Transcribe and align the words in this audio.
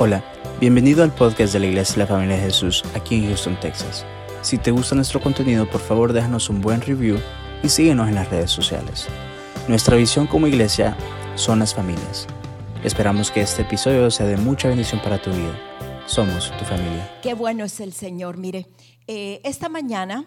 Hola, 0.00 0.22
bienvenido 0.60 1.02
al 1.02 1.12
podcast 1.12 1.52
de 1.52 1.58
la 1.58 1.66
Iglesia 1.66 1.94
de 1.94 1.98
la 2.02 2.06
Familia 2.06 2.36
de 2.36 2.42
Jesús 2.42 2.84
aquí 2.94 3.16
en 3.16 3.26
Houston, 3.26 3.58
Texas. 3.58 4.06
Si 4.42 4.56
te 4.56 4.70
gusta 4.70 4.94
nuestro 4.94 5.20
contenido, 5.20 5.68
por 5.68 5.80
favor 5.80 6.12
déjanos 6.12 6.48
un 6.50 6.60
buen 6.60 6.80
review 6.80 7.18
y 7.64 7.68
síguenos 7.68 8.08
en 8.08 8.14
las 8.14 8.30
redes 8.30 8.52
sociales. 8.52 9.08
Nuestra 9.66 9.96
visión 9.96 10.28
como 10.28 10.46
iglesia 10.46 10.96
son 11.34 11.58
las 11.58 11.74
familias. 11.74 12.28
Esperamos 12.84 13.32
que 13.32 13.40
este 13.40 13.62
episodio 13.62 14.08
sea 14.12 14.26
de 14.26 14.36
mucha 14.36 14.68
bendición 14.68 15.02
para 15.02 15.20
tu 15.20 15.30
vida. 15.30 15.58
Somos 16.06 16.56
tu 16.56 16.64
familia. 16.64 17.18
Qué 17.20 17.34
bueno 17.34 17.64
es 17.64 17.80
el 17.80 17.92
Señor. 17.92 18.36
Mire, 18.36 18.68
eh, 19.08 19.40
esta 19.42 19.68
mañana 19.68 20.26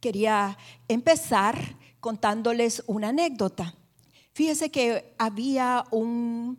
quería 0.00 0.58
empezar 0.88 1.76
contándoles 2.00 2.82
una 2.88 3.10
anécdota. 3.10 3.76
Fíjese 4.32 4.72
que 4.72 5.14
había 5.16 5.84
un 5.92 6.58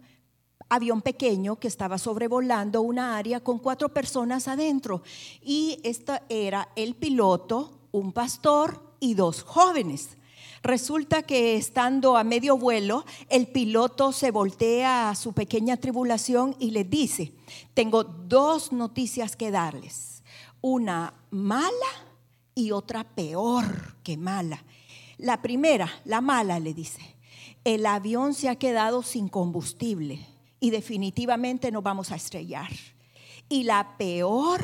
avión 0.69 1.01
pequeño 1.01 1.57
que 1.57 1.67
estaba 1.67 1.97
sobrevolando 1.97 2.81
una 2.81 3.17
área 3.17 3.39
con 3.39 3.59
cuatro 3.59 3.89
personas 3.89 4.47
adentro. 4.47 5.03
Y 5.41 5.79
esta 5.83 6.23
era 6.29 6.69
el 6.75 6.95
piloto, 6.95 7.71
un 7.91 8.11
pastor 8.11 8.95
y 8.99 9.13
dos 9.13 9.43
jóvenes. 9.43 10.17
Resulta 10.63 11.23
que 11.23 11.57
estando 11.57 12.15
a 12.15 12.23
medio 12.23 12.57
vuelo, 12.57 13.05
el 13.29 13.47
piloto 13.47 14.13
se 14.13 14.31
voltea 14.31 15.09
a 15.09 15.15
su 15.15 15.33
pequeña 15.33 15.75
tribulación 15.75 16.55
y 16.57 16.71
le 16.71 16.85
dice, 16.85 17.33
tengo 17.73 18.05
dos 18.05 18.71
noticias 18.71 19.35
que 19.35 19.51
darles, 19.51 20.23
una 20.61 21.13
mala 21.31 21.69
y 22.55 22.71
otra 22.71 23.03
peor 23.03 23.97
que 24.03 24.15
mala. 24.15 24.63
La 25.17 25.41
primera, 25.41 25.89
la 26.05 26.21
mala, 26.21 26.59
le 26.59 26.73
dice, 26.73 27.17
el 27.65 27.85
avión 27.85 28.33
se 28.33 28.47
ha 28.47 28.55
quedado 28.55 29.03
sin 29.03 29.27
combustible 29.27 30.25
y 30.63 30.69
definitivamente 30.69 31.73
nos 31.73 31.83
vamos 31.83 32.13
a 32.13 32.15
estrellar. 32.15 32.69
Y 33.49 33.63
la 33.63 33.97
peor 33.97 34.63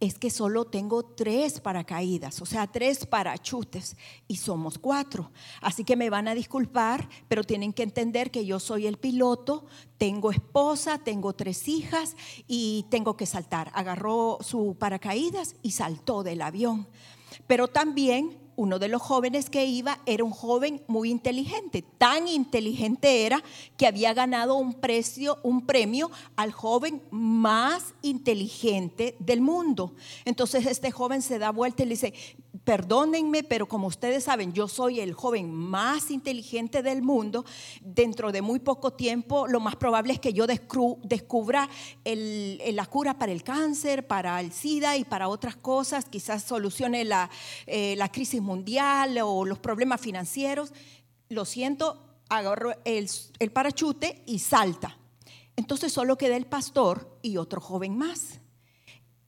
es 0.00 0.18
que 0.18 0.30
solo 0.30 0.64
tengo 0.64 1.04
tres 1.04 1.60
paracaídas, 1.60 2.42
o 2.42 2.46
sea, 2.46 2.66
tres 2.66 3.06
parachutes 3.06 3.96
y 4.26 4.34
somos 4.34 4.80
cuatro. 4.80 5.30
Así 5.60 5.84
que 5.84 5.94
me 5.94 6.10
van 6.10 6.26
a 6.26 6.34
disculpar, 6.34 7.08
pero 7.28 7.44
tienen 7.44 7.72
que 7.72 7.84
entender 7.84 8.32
que 8.32 8.46
yo 8.46 8.58
soy 8.58 8.88
el 8.88 8.96
piloto, 8.96 9.66
tengo 9.96 10.32
esposa, 10.32 10.98
tengo 10.98 11.32
tres 11.34 11.68
hijas 11.68 12.16
y 12.48 12.86
tengo 12.90 13.16
que 13.16 13.26
saltar. 13.26 13.70
Agarró 13.74 14.38
su 14.40 14.74
paracaídas 14.76 15.54
y 15.62 15.70
saltó 15.70 16.24
del 16.24 16.42
avión. 16.42 16.88
Pero 17.46 17.68
también 17.68 18.47
uno 18.58 18.80
de 18.80 18.88
los 18.88 19.00
jóvenes 19.00 19.50
que 19.50 19.64
iba 19.66 20.00
era 20.04 20.24
un 20.24 20.32
joven 20.32 20.82
muy 20.88 21.12
inteligente. 21.12 21.84
Tan 21.96 22.26
inteligente 22.26 23.24
era 23.24 23.40
que 23.76 23.86
había 23.86 24.12
ganado 24.14 24.56
un, 24.56 24.74
premio 25.64 26.10
al 26.34 26.50
joven 26.50 27.00
más 27.12 27.94
inteligente 28.02 29.14
del 29.20 29.42
mundo. 29.42 29.94
Entonces 30.24 30.66
este 30.66 30.90
joven 30.90 31.22
se 31.22 31.38
da 31.38 31.50
vuelta 31.52 31.84
y 31.84 31.86
le 31.86 31.90
dice, 31.90 32.12
perdónenme, 32.64 33.44
pero 33.44 33.66
como 33.66 33.86
ustedes 33.86 34.24
saben, 34.24 34.52
yo 34.52 34.68
soy 34.68 35.00
el 35.00 35.12
joven 35.12 35.52
más 35.52 36.10
inteligente 36.10 36.82
del 36.82 37.02
mundo. 37.02 37.44
Dentro 37.80 38.32
de 38.32 38.42
muy 38.42 38.58
poco 38.58 38.92
tiempo, 38.92 39.46
lo 39.46 39.60
más 39.60 39.76
probable 39.76 40.12
es 40.12 40.20
que 40.20 40.32
yo 40.32 40.46
descubra 40.46 41.68
la 42.04 42.86
cura 42.86 43.18
para 43.18 43.32
el 43.32 43.42
cáncer, 43.42 44.06
para 44.06 44.40
el 44.40 44.52
SIDA 44.52 44.96
y 44.96 45.04
para 45.04 45.28
otras 45.28 45.56
cosas. 45.56 46.06
Quizás 46.06 46.42
solucione 46.42 47.04
la, 47.04 47.30
eh, 47.66 47.98
crisis 48.12 48.40
mundial 48.40 49.18
o 49.22 49.44
los 49.44 49.58
problemas 49.58 50.00
financieros. 50.00 50.72
Lo 51.28 51.44
siento, 51.44 52.02
agarro 52.28 52.72
el, 52.84 53.08
el 53.38 53.52
parachute 53.52 54.22
y 54.26 54.38
salta. 54.38 54.98
Entonces 55.56 55.92
solo 55.92 56.16
queda 56.16 56.36
el 56.36 56.46
pastor 56.46 57.18
y 57.20 57.36
otro 57.36 57.60
joven 57.60 57.96
más. 57.98 58.40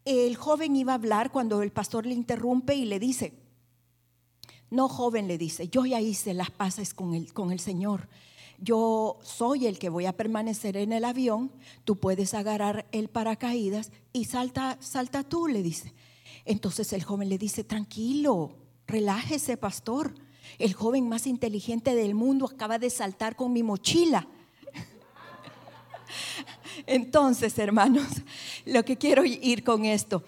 El 0.04 0.36
joven 0.36 0.76
iba 0.76 0.92
a 0.92 0.96
hablar 0.96 1.30
cuando 1.30 1.62
el 1.62 1.72
pastor 1.72 2.06
le 2.06 2.14
interrumpe 2.14 2.74
y 2.74 2.84
le 2.84 2.98
dice, 2.98 3.34
no 4.70 4.88
joven, 4.88 5.28
le 5.28 5.36
dice, 5.36 5.68
yo 5.68 5.84
ya 5.84 6.00
hice 6.00 6.32
las 6.32 6.50
paces 6.50 6.94
con 6.94 7.14
el, 7.14 7.32
con 7.32 7.52
el 7.52 7.60
Señor. 7.60 8.08
Yo 8.58 9.18
soy 9.22 9.66
el 9.66 9.78
que 9.78 9.88
voy 9.88 10.06
a 10.06 10.16
permanecer 10.16 10.76
en 10.76 10.92
el 10.92 11.04
avión, 11.04 11.50
tú 11.84 11.96
puedes 11.96 12.34
agarrar 12.34 12.86
el 12.92 13.08
paracaídas 13.08 13.90
y 14.12 14.26
salta, 14.26 14.76
salta 14.80 15.22
tú, 15.24 15.48
le 15.48 15.62
dice. 15.62 15.94
Entonces 16.44 16.92
el 16.92 17.02
joven 17.02 17.28
le 17.28 17.38
dice, 17.38 17.64
tranquilo, 17.64 18.56
relájese, 18.86 19.56
pastor. 19.56 20.14
El 20.58 20.74
joven 20.74 21.08
más 21.08 21.26
inteligente 21.26 21.94
del 21.94 22.14
mundo 22.14 22.46
acaba 22.46 22.78
de 22.78 22.90
saltar 22.90 23.34
con 23.34 23.52
mi 23.52 23.62
mochila. 23.62 24.28
Entonces, 26.86 27.58
hermanos, 27.58 28.06
lo 28.64 28.84
que 28.84 28.96
quiero 28.96 29.24
ir 29.24 29.64
con 29.64 29.84
esto, 29.84 30.22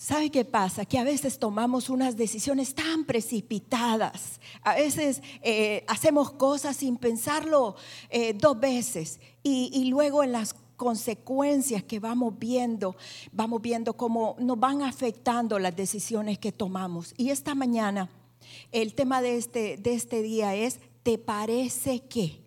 ¿sabe 0.00 0.30
qué 0.30 0.46
pasa? 0.46 0.86
Que 0.86 0.98
a 0.98 1.04
veces 1.04 1.38
tomamos 1.38 1.90
unas 1.90 2.16
decisiones 2.16 2.74
tan 2.74 3.04
precipitadas, 3.04 4.40
a 4.62 4.74
veces 4.74 5.22
eh, 5.42 5.84
hacemos 5.88 6.30
cosas 6.32 6.76
sin 6.78 6.96
pensarlo 6.96 7.76
eh, 8.08 8.32
dos 8.32 8.58
veces 8.58 9.20
y, 9.42 9.84
luego 9.90 10.24
en 10.24 10.32
las 10.32 10.54
consecuencias 10.76 11.82
que 11.82 12.00
vamos 12.00 12.38
viendo, 12.38 12.96
vamos 13.32 13.60
viendo 13.60 13.94
cómo 13.94 14.36
nos 14.38 14.58
van 14.58 14.80
afectando 14.80 15.58
las 15.58 15.76
decisiones 15.76 16.38
que 16.38 16.52
tomamos. 16.52 17.12
Y 17.18 17.28
esta 17.28 17.54
mañana, 17.54 18.08
el 18.72 18.94
tema 18.94 19.20
de 19.20 19.36
este, 19.36 19.76
de 19.76 19.92
este 19.92 20.22
día 20.22 20.54
es, 20.54 20.80
¿te 21.02 21.18
parece 21.18 22.00
que? 22.00 22.39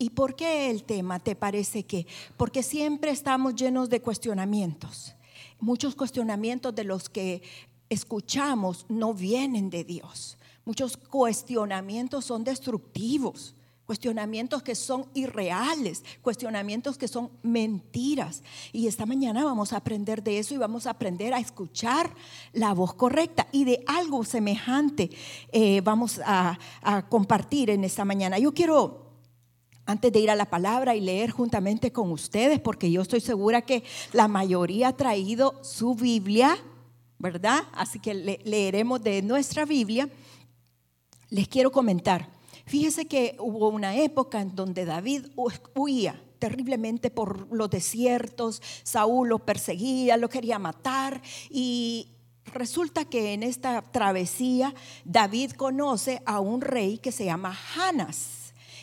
¿Y 0.00 0.08
por 0.08 0.34
qué 0.34 0.70
el 0.70 0.84
tema 0.84 1.18
te 1.18 1.36
parece 1.36 1.84
que? 1.84 2.06
Porque 2.38 2.62
siempre 2.62 3.10
estamos 3.10 3.54
llenos 3.54 3.90
de 3.90 4.00
cuestionamientos. 4.00 5.14
Muchos 5.58 5.94
cuestionamientos 5.94 6.74
de 6.74 6.84
los 6.84 7.10
que 7.10 7.42
escuchamos 7.90 8.86
no 8.88 9.12
vienen 9.12 9.68
de 9.68 9.84
Dios. 9.84 10.38
Muchos 10.64 10.96
cuestionamientos 10.96 12.24
son 12.24 12.44
destructivos 12.44 13.54
cuestionamientos 13.84 14.62
que 14.62 14.76
son 14.76 15.06
irreales, 15.14 16.04
cuestionamientos 16.22 16.96
que 16.96 17.08
son 17.08 17.28
mentiras. 17.42 18.44
Y 18.72 18.86
esta 18.86 19.04
mañana 19.04 19.44
vamos 19.44 19.72
a 19.72 19.78
aprender 19.78 20.22
de 20.22 20.38
eso 20.38 20.54
y 20.54 20.58
vamos 20.58 20.86
a 20.86 20.90
aprender 20.90 21.34
a 21.34 21.40
escuchar 21.40 22.14
la 22.52 22.72
voz 22.72 22.94
correcta. 22.94 23.48
Y 23.50 23.64
de 23.64 23.82
algo 23.88 24.24
semejante 24.24 25.10
eh, 25.50 25.80
vamos 25.80 26.20
a, 26.24 26.56
a 26.82 27.08
compartir 27.08 27.68
en 27.68 27.82
esta 27.82 28.04
mañana. 28.04 28.38
Yo 28.38 28.54
quiero 28.54 29.09
antes 29.86 30.12
de 30.12 30.20
ir 30.20 30.30
a 30.30 30.36
la 30.36 30.48
palabra 30.48 30.94
y 30.94 31.00
leer 31.00 31.30
juntamente 31.30 31.92
con 31.92 32.12
ustedes, 32.12 32.60
porque 32.60 32.90
yo 32.90 33.02
estoy 33.02 33.20
segura 33.20 33.62
que 33.62 33.82
la 34.12 34.28
mayoría 34.28 34.88
ha 34.88 34.96
traído 34.96 35.58
su 35.62 35.94
Biblia, 35.94 36.56
¿verdad? 37.18 37.64
Así 37.72 37.98
que 37.98 38.14
leeremos 38.14 39.02
de 39.02 39.22
nuestra 39.22 39.64
Biblia. 39.64 40.08
Les 41.28 41.48
quiero 41.48 41.70
comentar. 41.72 42.28
Fíjese 42.66 43.06
que 43.06 43.36
hubo 43.40 43.68
una 43.68 43.96
época 43.96 44.40
en 44.40 44.54
donde 44.54 44.84
David 44.84 45.26
huía 45.74 46.22
terriblemente 46.38 47.10
por 47.10 47.52
los 47.52 47.68
desiertos, 47.68 48.62
Saúl 48.82 49.28
lo 49.28 49.40
perseguía, 49.40 50.16
lo 50.16 50.28
quería 50.28 50.58
matar 50.58 51.20
y 51.50 52.08
resulta 52.46 53.04
que 53.04 53.34
en 53.34 53.42
esta 53.42 53.82
travesía 53.82 54.74
David 55.04 55.52
conoce 55.52 56.22
a 56.24 56.40
un 56.40 56.62
rey 56.62 56.98
que 56.98 57.12
se 57.12 57.26
llama 57.26 57.58
Hanas 57.76 58.39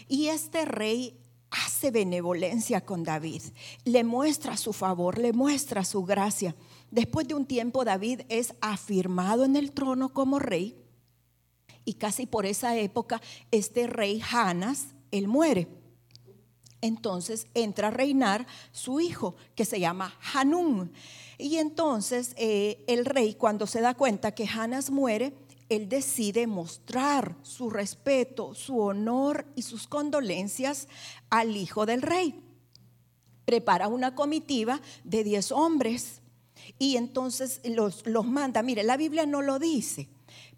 y 0.07 0.28
este 0.28 0.66
rey 0.66 1.18
hace 1.50 1.91
benevolencia 1.91 2.81
con 2.81 3.03
David, 3.03 3.41
le 3.85 4.03
muestra 4.03 4.57
su 4.57 4.73
favor, 4.73 5.18
le 5.18 5.34
muestra 5.34 5.84
su 5.85 6.03
gracia. 6.03 6.56
Después 6.91 7.28
de 7.28 7.35
un 7.35 7.45
tiempo 7.45 7.85
David 7.85 8.22
es 8.29 8.53
afirmado 8.62 9.45
en 9.45 9.56
el 9.56 9.72
trono 9.72 10.13
como 10.13 10.40
rey 10.40 10.75
y 11.85 11.94
casi 11.94 12.25
por 12.25 12.45
esa 12.45 12.75
época 12.78 13.22
este 13.51 13.88
rey 13.88 14.22
Hanas, 14.31 14.88
él 15.12 15.28
muere. 15.28 15.69
Entonces 16.81 17.47
entra 17.53 17.88
a 17.88 17.91
reinar 17.91 18.45
su 18.72 19.00
hijo, 19.00 19.36
que 19.56 19.65
se 19.65 19.80
llama 19.80 20.13
Hanún. 20.33 20.92
Y 21.38 21.57
entonces 21.57 22.33
eh, 22.36 22.83
el 22.88 23.06
rey, 23.06 23.36
cuando 23.36 23.68
se 23.68 23.81
da 23.81 23.94
cuenta 23.94 24.36
que 24.36 24.48
Hanas 24.48 24.92
muere, 24.92 25.33
él 25.69 25.89
decide 25.89 26.47
mostrar 26.47 27.35
su 27.43 27.69
respeto, 27.69 28.53
su 28.53 28.79
honor 28.79 29.45
y 29.55 29.63
sus 29.63 29.87
condolencias 29.87 30.87
al 31.29 31.55
hijo 31.57 31.85
del 31.85 32.01
rey. 32.01 32.43
Prepara 33.45 33.87
una 33.87 34.15
comitiva 34.15 34.81
de 35.03 35.23
10 35.23 35.51
hombres 35.51 36.21
y 36.79 36.97
entonces 36.97 37.61
los, 37.65 38.05
los 38.05 38.25
manda. 38.25 38.61
Mire, 38.63 38.83
la 38.83 38.97
Biblia 38.97 39.25
no 39.25 39.41
lo 39.41 39.59
dice, 39.59 40.09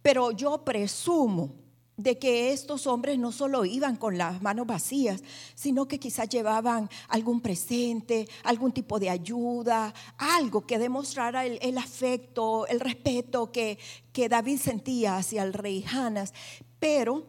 pero 0.02 0.32
yo 0.32 0.64
presumo 0.64 1.54
de 2.00 2.18
que 2.18 2.54
estos 2.54 2.88
hombres 2.88 3.20
no 3.20 3.34
solo 3.34 3.66
iban 3.66 3.98
con 3.98 4.18
las 4.18 4.42
manos 4.42 4.66
vacías, 4.66 5.22
sino 5.54 5.86
que 5.86 6.00
quizás 6.00 6.30
llevaban 6.30 6.90
algún 7.10 7.42
presente, 7.42 8.26
algún 8.44 8.72
tipo 8.72 9.00
de 9.00 9.10
ayuda, 9.10 9.94
algo 10.18 10.66
que 10.66 10.80
demostrara 10.80 11.46
el, 11.46 11.78
afecto, 11.78 12.66
el 12.68 12.80
respeto 12.80 13.52
que, 13.52 13.78
que 14.14 14.30
David 14.30 14.60
sentía 14.60 15.18
hacia 15.18 15.44
el 15.44 15.52
rey 15.52 15.84
Hanas. 15.92 16.34
Pero 16.80 17.26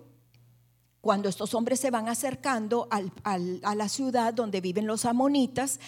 cuando 1.00 1.28
estos 1.28 1.52
hombres 1.54 1.80
se 1.80 1.90
van 1.90 2.08
acercando 2.08 2.86
a 2.90 3.74
la 3.74 3.88
ciudad 3.88 4.32
donde 4.34 4.60
viven 4.60 4.86
los 4.86 5.04
amonitas, 5.04 5.80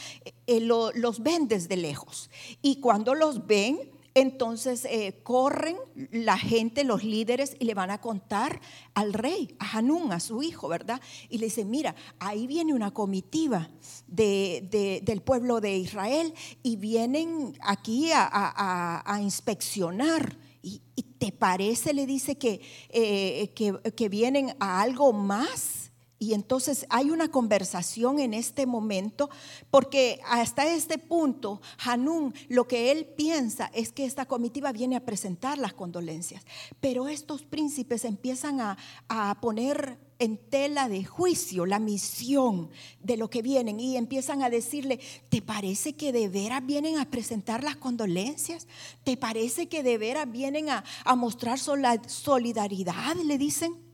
eh, 0.47 0.59
lo- 0.59 0.91
los 0.93 1.23
ven 1.23 1.47
desde 1.47 1.77
lejos. 1.77 2.31
Y 2.63 2.81
cuando 2.81 3.15
los 3.15 3.47
ven, 3.47 3.79
entonces 4.15 4.85
eh, 4.85 5.21
corren 5.23 5.77
la 6.11 6.37
gente, 6.37 6.85
los 6.85 7.03
líderes, 7.03 7.57
y 7.59 7.65
le 7.65 7.75
van 7.75 7.91
a 7.91 8.01
contar 8.01 8.61
al 8.95 9.13
rey, 9.13 9.57
a 9.59 9.79
Hanún, 9.79 10.13
a 10.13 10.21
su 10.21 10.43
hijo, 10.43 10.69
¿verdad? 10.69 11.01
Y 11.31 11.39
le 11.39 11.47
dicen, 11.47 11.71
mira, 11.71 11.95
ahí 12.19 12.47
viene 12.47 12.75
una 12.75 12.93
comitiva 12.93 13.71
de- 14.07 14.69
de- 14.71 15.01
del 15.03 15.23
pueblo 15.23 15.61
de 15.61 15.77
Israel 15.79 16.35
y 16.63 16.77
vienen 16.77 17.57
aquí 17.63 18.11
a, 18.15 19.19
inspeccionar. 19.23 20.37
Y, 20.63 20.81
y 20.95 21.03
te 21.03 21.33
parece, 21.33 21.93
le 21.93 22.07
dice, 22.07 22.37
que, 22.39 22.61
eh, 22.91 23.51
que, 23.55 23.75
que 23.97 24.09
vienen 24.09 24.55
a 24.61 24.81
algo 24.81 25.13
más. 25.13 25.82
Y 26.23 26.35
entonces 26.35 26.87
hay 26.89 27.11
una 27.11 27.33
conversación 27.33 28.21
en 28.21 28.33
este 28.33 28.65
momento, 28.65 29.29
porque 29.73 30.21
hasta 30.25 30.73
este 30.73 30.97
punto, 30.97 31.61
Hanún, 31.85 32.33
lo 32.49 32.69
que 32.69 32.93
él 32.93 33.07
piensa 33.07 33.73
es 33.75 33.91
que 33.91 34.05
esta 34.05 34.27
comitiva 34.27 34.71
viene 34.71 34.95
a 34.95 35.05
presentar 35.05 35.59
las 35.59 35.73
condolencias. 35.73 36.45
Pero 36.79 37.09
estos 37.09 37.43
príncipes 37.43 38.05
empiezan 38.05 38.61
a, 38.61 38.79
a 39.09 39.37
poner 39.41 39.99
en 40.21 40.37
tela 40.37 40.89
de 40.89 41.03
juicio 41.03 41.67
la 41.67 41.81
misión 41.81 42.71
de 43.01 43.17
lo 43.17 43.29
que 43.29 43.43
vienen 43.43 43.81
y 43.81 43.97
empiezan 43.97 44.45
a 44.45 44.51
decirle, 44.51 45.01
¿te 45.29 45.43
parece 45.43 45.95
que 45.95 46.13
de 46.13 46.29
veras 46.29 46.65
vienen 46.65 47.01
a 47.01 47.11
presentar 47.11 47.65
las 47.65 47.75
condolencias? 47.75 48.69
¿Te 49.03 49.17
parece 49.17 49.69
que 49.69 49.83
de 49.83 49.99
veras 49.99 50.31
vienen 50.31 50.69
a, 50.71 50.85
a 51.05 51.17
mostrar 51.17 51.59
solidaridad? 51.59 53.17
Le 53.17 53.39
dicen. 53.39 53.92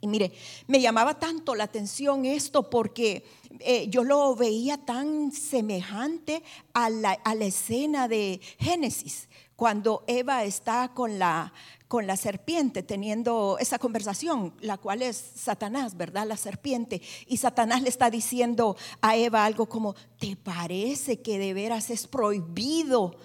Y 0.00 0.06
mire, 0.06 0.32
me 0.66 0.80
llamaba 0.80 1.18
tanto 1.18 1.54
la 1.54 1.64
atención 1.64 2.24
esto 2.24 2.70
porque 2.70 3.24
eh, 3.60 3.88
yo 3.88 4.04
lo 4.04 4.34
veía 4.36 4.78
tan 4.78 5.32
semejante 5.32 6.42
a 6.72 6.88
la, 6.88 7.12
a 7.12 7.34
la 7.34 7.46
escena 7.46 8.06
de 8.06 8.40
Génesis, 8.58 9.28
cuando 9.56 10.04
Eva 10.06 10.44
está 10.44 10.92
con 10.94 11.18
la, 11.18 11.52
con 11.88 12.06
la 12.06 12.16
serpiente 12.16 12.84
teniendo 12.84 13.56
esa 13.58 13.80
conversación, 13.80 14.54
la 14.60 14.76
cual 14.76 15.02
es 15.02 15.16
Satanás, 15.16 15.96
¿verdad? 15.96 16.28
La 16.28 16.36
serpiente. 16.36 17.02
Y 17.26 17.38
Satanás 17.38 17.82
le 17.82 17.88
está 17.88 18.08
diciendo 18.08 18.76
a 19.00 19.16
Eva 19.16 19.44
algo 19.44 19.66
como, 19.66 19.96
¿te 20.20 20.36
parece 20.36 21.22
que 21.22 21.38
de 21.38 21.54
veras 21.54 21.90
es 21.90 22.06
prohibido 22.06 23.16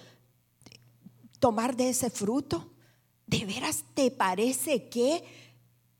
tomar 1.38 1.76
de 1.76 1.90
ese 1.90 2.10
fruto? 2.10 2.72
¿De 3.26 3.44
veras 3.44 3.84
te 3.94 4.10
parece 4.10 4.88
que 4.88 5.22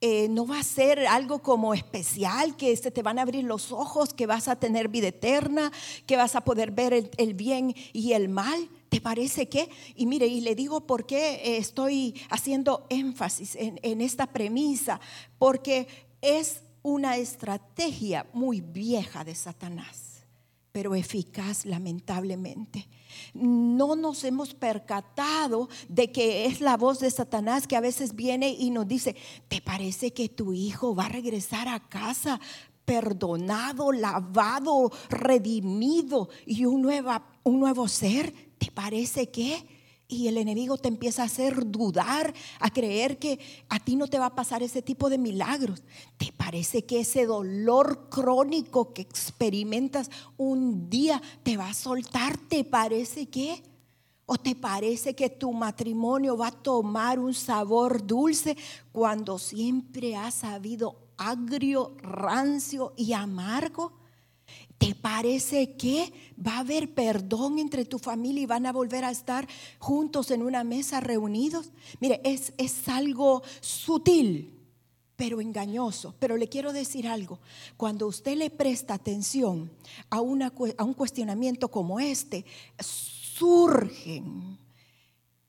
eh, 0.01 0.29
no 0.29 0.47
va 0.47 0.61
a 0.61 0.65
ser 0.65 1.07
algo 1.07 1.41
como 1.43 1.75
especial, 1.75 2.57
que 2.57 2.77
se 2.77 2.91
te 2.91 3.03
van 3.03 3.19
a 3.19 3.23
abrir 3.23 3.45
los 3.45 3.73
ojos, 3.73 4.13
que 4.13 4.27
vas 4.27 4.49
a 4.49 4.57
tener 4.57 4.89
vida 4.89 5.09
eterna, 5.09 5.73
que 6.07 6.17
vas 6.17 6.37
a 6.37 6.43
poder 6.43 6.71
ver 6.71 7.11
el, 7.17 7.35
bien 7.35 7.75
y 7.93 8.13
el 8.13 8.29
mal? 8.29 8.69
¿Te 8.89 9.01
parece 9.01 9.49
que? 9.49 9.69
Y 9.97 10.07
mire, 10.07 10.27
y 10.27 10.41
le 10.41 10.55
digo 10.55 10.87
por 10.87 11.07
qué 11.07 11.35
eh, 11.35 11.57
estoy 11.57 12.21
haciendo 12.31 12.87
énfasis 12.91 13.57
en 13.57 14.01
esta 14.01 14.27
premisa, 14.27 15.01
porque 15.39 15.89
es 16.21 16.63
una 16.85 17.17
estrategia 17.17 18.27
muy 18.35 18.61
vieja 18.61 19.25
de 19.25 19.35
Satanás, 19.35 20.14
pero 20.75 20.97
eficaz 20.97 21.67
lamentablemente. 21.67 22.89
No 23.33 23.95
nos 23.95 24.25
hemos 24.25 24.55
percatado 24.55 25.69
de 25.89 26.11
que 26.11 26.47
es 26.47 26.61
la 26.61 26.77
voz 26.77 26.99
de 26.99 27.13
Satanás 27.13 27.69
que 27.69 27.77
a 27.77 27.81
veces 27.81 28.17
viene 28.17 28.49
y 28.49 28.71
nos 28.71 28.89
dice, 28.89 29.15
¿te 29.47 29.61
parece 29.61 30.13
que 30.13 30.29
tu 30.29 30.53
hijo 30.53 30.93
va 30.93 31.07
a 31.07 31.11
regresar 31.11 31.69
a 31.69 31.79
casa 31.89 32.41
perdonado, 32.85 33.93
lavado, 33.93 34.91
redimido 35.11 36.29
y 36.45 36.65
un, 36.65 36.83
nueva, 36.83 37.25
un 37.45 37.61
nuevo 37.61 37.87
ser? 37.87 38.35
¿Te 38.59 38.73
parece 38.73 39.31
que? 39.31 39.74
Y 40.07 40.29
el 40.29 40.37
enemigo 40.37 40.77
te 40.77 40.89
empieza 40.89 41.23
a 41.23 41.27
hacer 41.27 41.71
dudar, 41.71 42.35
a 42.61 42.71
creer 42.71 43.19
que 43.19 43.39
a 43.71 43.81
ti 43.81 43.97
no 43.97 44.07
te 44.07 44.19
va 44.19 44.27
a 44.27 44.35
pasar 44.35 44.63
ese 44.63 44.83
tipo 44.83 45.09
de 45.09 45.17
milagros. 45.17 45.83
¿Te 46.19 46.31
parece 46.33 46.85
que 46.85 47.01
ese 47.01 47.25
dolor 47.25 48.11
crónico 48.11 48.93
que 48.93 49.01
experimentas 49.01 50.11
un 50.37 50.91
día 50.91 51.23
te 51.43 51.57
va 51.57 51.71
a 51.71 51.75
soltar? 51.75 52.37
¿Te 52.37 52.65
parece 52.65 53.27
que? 53.27 53.63
¿O 54.27 54.37
te 54.37 54.55
parece 54.55 55.15
que 55.15 55.31
tu 55.31 55.53
matrimonio 55.53 56.37
va 56.37 56.49
a 56.49 56.63
tomar 56.63 57.19
un 57.19 57.33
sabor 57.33 58.07
dulce 58.07 58.57
cuando 58.93 59.39
siempre 59.39 60.17
ha 60.17 60.31
sabido 60.31 60.97
agrio, 61.17 61.97
rancio 62.03 62.93
y 62.97 63.15
amargo? 63.15 64.04
¿Te 64.79 64.95
parece 64.95 65.77
que 65.77 66.13
va 66.37 66.57
a 66.57 66.61
haber 66.61 66.93
perdón 66.93 67.59
entre 67.59 67.85
tu 67.85 67.99
familia 67.99 68.43
y 68.43 68.47
van 68.47 68.67
a 68.67 68.73
volver 68.73 69.05
a 69.05 69.11
estar 69.11 69.49
juntos 69.79 70.31
en 70.31 70.43
una 70.43 70.65
mesa 70.65 71.01
reunidos? 71.01 71.71
Mire, 72.01 72.21
es, 72.25 72.53
es 72.59 72.89
algo 72.89 73.43
sutil, 73.61 74.55
pero 75.17 75.41
engañoso. 75.41 76.15
Pero 76.19 76.37
le 76.37 76.49
quiero 76.49 76.73
decir 76.73 77.07
algo. 77.07 77.41
Cuando 77.77 78.07
usted 78.07 78.37
le 78.37 78.51
presta 78.51 78.95
atención 78.95 79.71
a, 80.11 80.21
una, 80.21 80.53
a 80.77 80.85
un 80.85 80.95
cuestionamiento 80.95 81.71
como 81.71 82.01
este, 82.01 82.45
surgen 82.79 84.59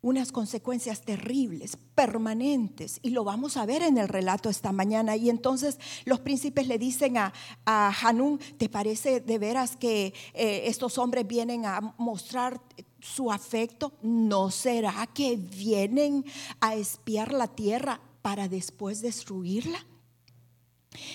unas 0.05 0.31
consecuencias 0.31 1.01
terribles, 1.01 1.79
permanentes, 1.95 2.99
y 3.01 3.09
lo 3.09 3.23
vamos 3.23 3.57
a 3.57 3.65
ver 3.65 3.81
en 3.81 3.97
el 3.97 4.07
relato 4.07 4.51
esta 4.51 4.71
mañana. 4.71 5.15
Y 5.15 5.31
entonces 5.31 5.79
los 6.05 6.19
príncipes 6.19 6.67
le 6.67 6.77
dicen 6.77 7.17
a, 7.17 7.33
a 7.65 7.91
Hanún, 8.03 8.37
¿te 8.59 8.69
parece 8.69 9.19
de 9.19 9.39
veras 9.39 9.75
que 9.75 10.13
eh, 10.35 10.61
estos 10.65 10.99
hombres 10.99 11.25
vienen 11.25 11.65
a 11.65 11.95
mostrar 11.97 12.61
su 13.01 13.31
afecto? 13.31 13.93
¿No 14.03 14.51
será 14.51 15.09
que 15.11 15.37
vienen 15.37 16.23
a 16.59 16.75
espiar 16.75 17.33
la 17.33 17.47
tierra 17.47 17.99
para 18.21 18.47
después 18.47 19.01
destruirla? 19.01 19.87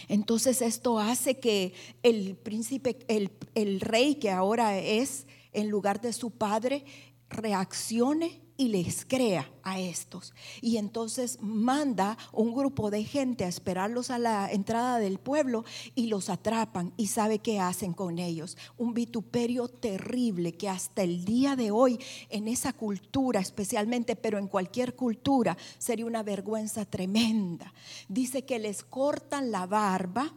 Entonces 0.09 0.63
esto 0.63 0.99
hace 0.99 1.39
que 1.39 1.75
el 2.03 2.35
príncipe, 2.35 2.99
el, 3.07 3.31
el 3.55 3.81
rey 3.81 4.17
que 4.17 4.33
ahora 4.33 4.81
es 4.81 5.29
en 5.53 5.69
lugar 5.69 6.01
de 6.01 6.13
su 6.13 6.33
padre, 6.33 6.85
reaccione 7.29 8.50
y 8.61 8.69
les 8.69 9.07
crea 9.07 9.51
a 9.63 9.81
estos. 9.81 10.35
Y 10.61 10.77
entonces 10.77 11.39
manda 11.41 12.19
un 12.31 12.53
grupo 12.55 12.91
de 12.91 13.05
gente 13.05 13.47
a 13.47 13.49
esperarlos 13.49 14.11
a 14.11 14.19
la 14.19 14.53
entrada 14.53 14.99
del 14.99 15.19
pueblo 15.19 15.65
y 15.95 16.09
los 16.09 16.29
atrapan 16.29 16.93
y 16.99 17.07
sabe 17.07 17.39
qué 17.39 17.59
hacen 17.59 17.95
con 17.95 18.19
ellos. 18.19 18.59
Un 18.77 18.93
vituperio 18.93 19.69
terrible 19.69 20.59
que 20.59 20.69
hasta 20.69 21.03
el 21.03 21.25
día 21.25 21.57
de 21.57 21.71
hoy 21.71 21.99
en 22.29 22.49
esa 22.49 22.75
cultura 22.75 23.41
especialmente, 23.41 24.15
pero 24.15 24.37
en 24.37 24.47
cualquier 24.47 24.95
cultura, 24.95 25.57
sería 25.79 26.05
una 26.05 26.23
vergüenza 26.23 26.85
tremenda. 26.85 27.73
Dice 28.11 28.45
que 28.45 28.59
les 28.59 28.85
cortan 28.85 29.51
la 29.51 29.67
barba 29.67 30.35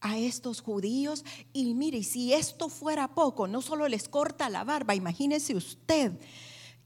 a 0.00 0.16
estos 0.16 0.60
judíos 0.60 1.24
y 1.52 1.74
mire, 1.74 2.04
si 2.04 2.34
esto 2.34 2.68
fuera 2.68 3.16
poco, 3.16 3.48
no 3.48 3.62
solo 3.62 3.88
les 3.88 4.08
corta 4.08 4.48
la 4.48 4.62
barba, 4.62 4.94
imagínese 4.94 5.56
usted 5.56 6.12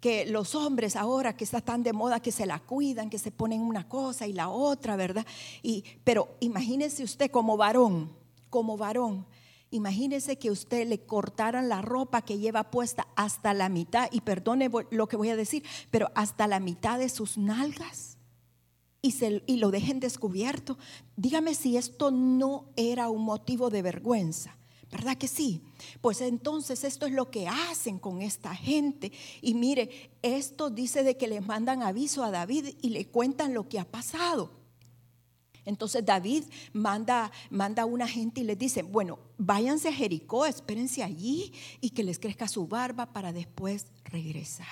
que 0.00 0.26
los 0.26 0.54
hombres 0.54 0.96
ahora 0.96 1.36
que 1.36 1.44
está 1.44 1.60
tan 1.60 1.82
de 1.82 1.92
moda 1.92 2.20
que 2.20 2.32
se 2.32 2.46
la 2.46 2.60
cuidan, 2.60 3.10
que 3.10 3.18
se 3.18 3.30
ponen 3.30 3.62
una 3.62 3.88
cosa 3.88 4.26
y 4.26 4.32
la 4.32 4.48
otra, 4.48 4.96
¿verdad? 4.96 5.26
Y, 5.62 5.84
pero 6.04 6.36
imagínese 6.40 7.02
usted 7.02 7.30
como 7.30 7.56
varón, 7.56 8.12
como 8.50 8.76
varón, 8.76 9.26
imagínese 9.70 10.38
que 10.38 10.50
usted 10.50 10.86
le 10.86 11.00
cortaran 11.00 11.68
la 11.68 11.82
ropa 11.82 12.22
que 12.22 12.38
lleva 12.38 12.70
puesta 12.70 13.08
hasta 13.16 13.54
la 13.54 13.68
mitad, 13.68 14.08
y 14.12 14.20
perdone 14.20 14.70
lo 14.90 15.08
que 15.08 15.16
voy 15.16 15.30
a 15.30 15.36
decir, 15.36 15.64
pero 15.90 16.10
hasta 16.14 16.46
la 16.46 16.60
mitad 16.60 16.98
de 16.98 17.08
sus 17.08 17.36
nalgas. 17.36 18.16
Y, 19.00 19.12
se, 19.12 19.44
y 19.46 19.58
lo 19.58 19.70
dejen 19.70 20.00
descubierto. 20.00 20.76
Dígame 21.16 21.54
si 21.54 21.76
esto 21.76 22.10
no 22.10 22.64
era 22.74 23.10
un 23.10 23.22
motivo 23.22 23.70
de 23.70 23.82
vergüenza. 23.82 24.57
¿Verdad 24.90 25.18
que 25.18 25.28
sí? 25.28 25.62
Pues 26.00 26.20
entonces 26.22 26.82
esto 26.82 27.06
es 27.06 27.12
lo 27.12 27.30
que 27.30 27.46
hacen 27.46 27.98
con 27.98 28.22
esta 28.22 28.54
gente. 28.54 29.12
Y 29.42 29.54
mire, 29.54 30.10
esto 30.22 30.70
dice 30.70 31.02
de 31.02 31.16
que 31.16 31.28
les 31.28 31.46
mandan 31.46 31.82
aviso 31.82 32.24
a 32.24 32.30
David 32.30 32.74
y 32.80 32.90
le 32.90 33.06
cuentan 33.06 33.52
lo 33.52 33.68
que 33.68 33.78
ha 33.78 33.84
pasado. 33.84 34.58
Entonces 35.66 36.06
David 36.06 36.44
manda, 36.72 37.30
manda 37.50 37.82
a 37.82 37.86
una 37.86 38.08
gente 38.08 38.40
y 38.40 38.44
les 38.44 38.58
dice, 38.58 38.82
bueno, 38.82 39.18
váyanse 39.36 39.88
a 39.88 39.92
Jericó, 39.92 40.46
espérense 40.46 41.02
allí 41.02 41.52
y 41.82 41.90
que 41.90 42.02
les 42.02 42.18
crezca 42.18 42.48
su 42.48 42.66
barba 42.66 43.12
para 43.12 43.34
después 43.34 43.88
regresar. 44.04 44.66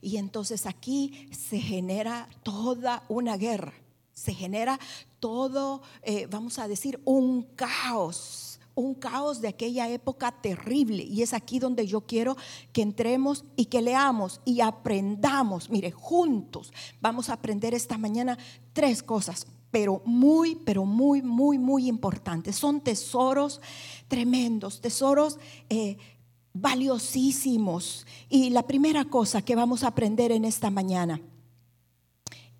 Y 0.00 0.16
entonces 0.16 0.66
aquí 0.66 1.28
se 1.30 1.60
genera 1.60 2.28
toda 2.42 3.04
una 3.08 3.36
guerra, 3.36 3.74
se 4.12 4.34
genera 4.34 4.80
todo, 5.20 5.82
eh, 6.02 6.26
vamos 6.28 6.58
a 6.58 6.66
decir, 6.66 7.00
un 7.04 7.44
caos 7.54 8.51
un 8.74 8.94
caos 8.94 9.40
de 9.40 9.48
aquella 9.48 9.88
época 9.88 10.32
terrible. 10.32 11.02
Y 11.02 11.22
es 11.22 11.32
aquí 11.32 11.58
donde 11.58 11.86
yo 11.86 12.02
quiero 12.02 12.36
que 12.72 12.82
entremos 12.82 13.44
y 13.56 13.66
que 13.66 13.82
leamos 13.82 14.40
y 14.44 14.60
aprendamos. 14.60 15.70
Mire, 15.70 15.90
juntos 15.90 16.72
vamos 17.00 17.28
a 17.28 17.34
aprender 17.34 17.74
esta 17.74 17.98
mañana 17.98 18.38
tres 18.72 19.02
cosas 19.02 19.46
pero 19.72 20.02
muy, 20.04 20.54
pero 20.54 20.84
muy, 20.84 21.22
muy, 21.22 21.58
muy 21.58 21.88
importantes. 21.88 22.56
Son 22.56 22.82
tesoros 22.82 23.60
tremendos, 24.06 24.82
tesoros 24.82 25.38
eh, 25.70 25.96
valiosísimos. 26.52 28.06
Y 28.28 28.50
la 28.50 28.66
primera 28.66 29.06
cosa 29.06 29.42
que 29.42 29.56
vamos 29.56 29.82
a 29.82 29.88
aprender 29.88 30.30
en 30.30 30.44
esta 30.44 30.70
mañana 30.70 31.20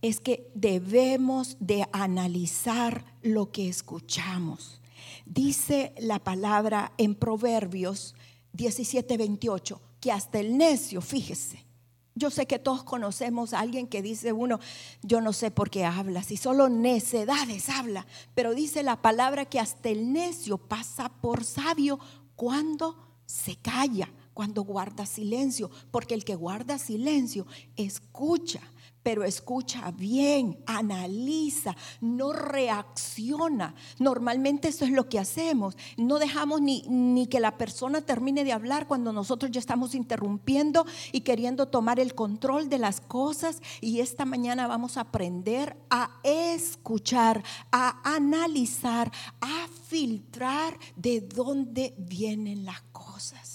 es 0.00 0.20
que 0.20 0.50
debemos 0.54 1.56
de 1.60 1.86
analizar 1.92 3.04
lo 3.22 3.52
que 3.52 3.68
escuchamos. 3.68 4.81
Dice 5.34 5.94
la 5.98 6.18
palabra 6.18 6.92
en 6.98 7.14
Proverbios 7.14 8.14
17, 8.52 9.16
28, 9.16 9.80
que 9.98 10.12
hasta 10.12 10.38
el 10.40 10.58
necio, 10.58 11.00
fíjese, 11.00 11.64
yo 12.14 12.28
sé 12.28 12.46
que 12.46 12.58
todos 12.58 12.82
conocemos 12.84 13.54
a 13.54 13.60
alguien 13.60 13.86
que 13.86 14.02
dice 14.02 14.34
uno, 14.34 14.60
yo 15.02 15.22
no 15.22 15.32
sé 15.32 15.50
por 15.50 15.70
qué 15.70 15.86
habla, 15.86 16.22
si 16.22 16.36
solo 16.36 16.68
necedades 16.68 17.70
habla, 17.70 18.06
pero 18.34 18.54
dice 18.54 18.82
la 18.82 19.00
palabra 19.00 19.46
que 19.46 19.58
hasta 19.58 19.88
el 19.88 20.12
necio 20.12 20.58
pasa 20.58 21.08
por 21.08 21.44
sabio 21.44 21.98
cuando 22.36 22.98
se 23.24 23.56
calla, 23.56 24.12
cuando 24.34 24.64
guarda 24.64 25.06
silencio, 25.06 25.70
porque 25.90 26.12
el 26.12 26.26
que 26.26 26.34
guarda 26.34 26.78
silencio 26.78 27.46
escucha 27.76 28.60
pero 29.02 29.24
escucha 29.24 29.90
bien, 29.90 30.58
analiza, 30.66 31.76
no 32.00 32.32
reacciona. 32.32 33.74
Normalmente 33.98 34.68
eso 34.68 34.84
es 34.84 34.90
lo 34.90 35.08
que 35.08 35.18
hacemos. 35.18 35.76
No 35.96 36.18
dejamos 36.18 36.60
ni, 36.60 36.82
ni, 36.88 37.26
que 37.26 37.40
la 37.40 37.58
persona 37.58 38.00
termine 38.02 38.44
de 38.44 38.52
hablar 38.52 38.86
cuando 38.86 39.12
nosotros 39.12 39.50
ya 39.50 39.60
estamos 39.60 39.94
interrumpiendo 39.94 40.86
y 41.12 41.22
queriendo 41.22 41.68
tomar 41.68 42.00
el 42.00 42.14
control 42.14 42.68
de 42.68 42.78
las 42.78 43.00
cosas. 43.00 43.60
Y 43.80 44.00
esta 44.00 44.24
mañana 44.24 44.66
vamos 44.66 44.96
a 44.96 45.02
aprender 45.02 45.76
a 45.90 46.10
escuchar, 46.22 47.42
a 47.70 48.00
analizar, 48.14 49.10
a 49.40 49.68
filtrar 49.88 50.78
de 50.96 51.20
dónde 51.20 51.94
vienen 51.98 52.64
las 52.64 52.80
cosas. 52.92 53.51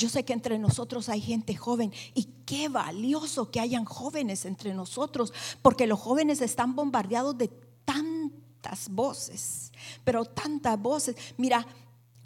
Yo 0.00 0.08
sé 0.08 0.24
que 0.24 0.32
entre 0.32 0.58
nosotros 0.58 1.10
hay 1.10 1.20
gente 1.20 1.54
joven 1.54 1.92
y 2.14 2.24
qué 2.46 2.70
valioso 2.70 3.50
que 3.50 3.60
hayan 3.60 3.84
jóvenes 3.84 4.46
entre 4.46 4.72
nosotros, 4.72 5.30
porque 5.60 5.86
los 5.86 6.00
jóvenes 6.00 6.40
están 6.40 6.74
bombardeados 6.74 7.36
de 7.36 7.48
tantas 7.84 8.88
voces, 8.88 9.70
pero 10.02 10.24
tantas 10.24 10.80
voces. 10.80 11.16
Mira, 11.36 11.66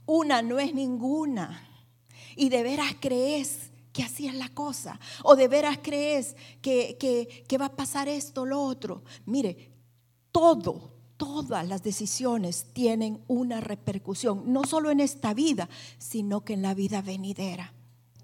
una 0.07 0.41
no 0.41 0.61
es 0.61 0.73
ninguna. 0.73 1.69
Y 2.37 2.49
de 2.49 2.63
veras 2.63 2.95
crees 3.01 3.73
que 3.93 4.05
así 4.05 4.29
es 4.29 4.35
la 4.37 4.51
cosa. 4.51 5.01
O 5.25 5.35
de 5.35 5.49
veras 5.49 5.81
crees 5.83 6.37
que, 6.63 6.97
que, 6.97 7.45
que 7.49 7.59
va 7.59 7.67
a 7.67 7.75
pasar 7.75 8.07
esto, 8.07 8.47
lo 8.47 8.63
otro. 8.63 9.03
Mire, 9.27 9.73
todo, 10.31 10.94
todas 11.17 11.67
las 11.67 11.83
decisiones 11.83 12.67
tienen 12.73 13.21
una 13.29 13.61
repercusión, 13.61 14.53
no 14.53 14.65
solo 14.65 14.91
en 14.91 15.01
esta 15.01 15.35
vida, 15.35 15.69
sino 15.99 16.45
que 16.45 16.55
en 16.55 16.63
la 16.63 16.75
vida 16.75 17.03
venidera. 17.03 17.73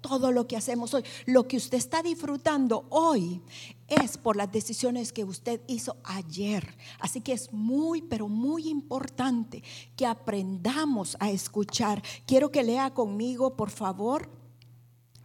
Todo 0.01 0.31
lo 0.31 0.47
que 0.47 0.57
hacemos 0.57 0.95
hoy, 0.95 1.03
lo 1.27 1.47
que 1.47 1.57
usted 1.57 1.77
está 1.77 2.01
disfrutando 2.01 2.87
hoy 2.89 3.41
es 3.87 4.17
por 4.17 4.35
las 4.35 4.51
decisiones 4.51 5.13
que 5.13 5.23
usted 5.23 5.61
hizo 5.67 5.95
ayer. 6.03 6.75
Así 6.99 7.21
que 7.21 7.33
es 7.33 7.53
muy, 7.53 8.01
pero 8.01 8.27
muy 8.27 8.67
importante 8.67 9.63
que 9.95 10.07
aprendamos 10.07 11.17
a 11.19 11.29
escuchar. 11.29 12.01
Quiero 12.25 12.51
que 12.51 12.63
lea 12.63 12.93
conmigo, 12.95 13.55
por 13.55 13.69
favor, 13.69 14.27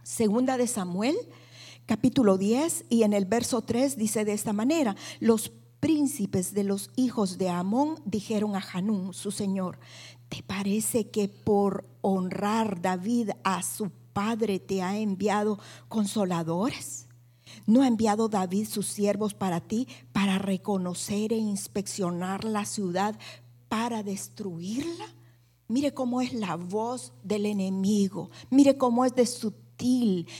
Segunda 0.03 0.57
de 0.57 0.67
Samuel, 0.67 1.17
capítulo 1.85 2.37
10, 2.37 2.85
y 2.87 3.03
en 3.03 3.13
el 3.13 3.25
verso 3.25 3.61
3 3.61 3.97
dice 3.97 4.25
de 4.25 4.33
esta 4.33 4.53
manera, 4.53 4.95
los 5.19 5.49
príncipes 5.79 6.53
de 6.53 6.63
los 6.63 6.89
hijos 6.95 7.37
de 7.37 7.49
Amón 7.49 7.95
dijeron 8.05 8.55
a 8.55 8.63
Hanún, 8.73 9.13
su 9.13 9.31
señor, 9.31 9.79
¿te 10.29 10.43
parece 10.43 11.09
que 11.09 11.27
por 11.27 11.85
honrar 12.01 12.81
David 12.81 13.31
a 13.43 13.63
su 13.63 13.91
padre 14.13 14.59
te 14.59 14.81
ha 14.81 14.97
enviado 14.97 15.59
consoladores? 15.87 17.07
¿No 17.65 17.81
ha 17.81 17.87
enviado 17.87 18.29
David 18.29 18.67
sus 18.67 18.87
siervos 18.87 19.33
para 19.33 19.61
ti 19.61 19.87
para 20.11 20.37
reconocer 20.37 21.33
e 21.33 21.37
inspeccionar 21.37 22.43
la 22.43 22.65
ciudad 22.65 23.17
para 23.67 24.03
destruirla? 24.03 25.05
Mire 25.67 25.93
cómo 25.93 26.21
es 26.21 26.33
la 26.33 26.55
voz 26.55 27.13
del 27.23 27.45
enemigo. 27.45 28.29
Mire 28.49 28.77
cómo 28.77 29.03
es 29.03 29.13
de 29.15 29.25
su 29.25 29.53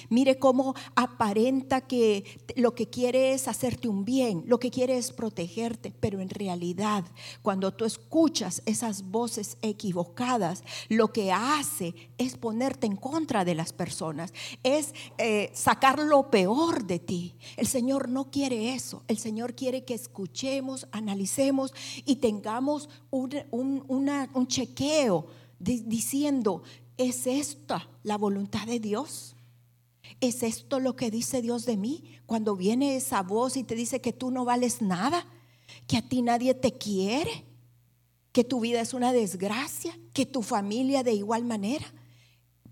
Mire 0.10 0.40
cómo 0.40 0.74
aparenta 0.96 1.82
que 1.82 2.24
lo 2.56 2.74
que 2.74 2.88
quiere 2.88 3.34
es 3.34 3.48
hacerte 3.48 3.88
un 3.88 4.04
bien, 4.04 4.44
lo 4.48 4.60
que 4.60 4.72
quiere 4.72 4.98
es 4.98 5.12
protegerte, 5.12 5.94
pero 6.00 6.20
en 6.20 6.30
realidad 6.30 7.06
cuando 7.42 7.74
tú 7.74 7.86
escuchas 7.86 8.64
esas 8.66 9.04
voces 9.04 9.58
equivocadas, 9.62 10.64
lo 10.90 11.14
que 11.14 11.32
hace 11.32 11.94
es 12.18 12.36
ponerte 12.36 12.88
en 12.88 12.96
contra 12.96 13.46
de 13.46 13.56
las 13.56 13.74
personas, 13.74 14.34
es 14.64 14.94
eh, 15.18 15.52
sacar 15.54 16.00
lo 16.00 16.32
peor 16.32 16.86
de 16.86 17.00
ti. 17.00 17.36
El 17.58 17.68
Señor 17.68 18.10
no 18.10 18.32
quiere 18.32 18.74
eso, 18.74 19.04
el 19.08 19.18
Señor 19.18 19.54
quiere 19.54 19.86
que 19.86 19.94
escuchemos, 19.94 20.88
analicemos 20.92 21.74
y 22.06 22.16
tengamos 22.18 22.90
un, 23.12 24.48
chequeo 24.48 25.28
diciendo, 25.60 26.64
¿Es 26.98 27.28
esta 27.28 27.88
la 28.04 28.18
voluntad 28.18 28.66
de 28.66 28.80
Dios? 28.80 29.36
¿Es 30.20 30.42
esto 30.44 30.80
lo 30.80 30.96
que 30.96 31.12
dice 31.12 31.42
Dios 31.42 31.66
de 31.66 31.78
mí? 31.78 32.20
Cuando 32.26 32.56
viene 32.56 32.96
esa 32.96 33.22
voz 33.22 33.56
y 33.56 33.64
te 33.64 33.76
dice 33.76 34.02
que 34.02 34.14
tú 34.14 34.32
no 34.32 34.46
vales 34.46 34.82
nada, 34.82 35.28
que 35.86 35.98
a 35.98 36.02
ti 36.02 36.22
nadie 36.22 36.54
te 36.54 36.74
quiere, 36.74 37.46
que 38.32 38.44
tu 38.44 38.60
vida 38.60 38.82
es 38.82 38.94
una 38.94 39.14
desgracia, 39.14 39.98
que 40.14 40.26
tu 40.26 40.42
familia 40.42 41.04
de 41.04 41.14
igual 41.14 41.46
manera. 41.46 41.86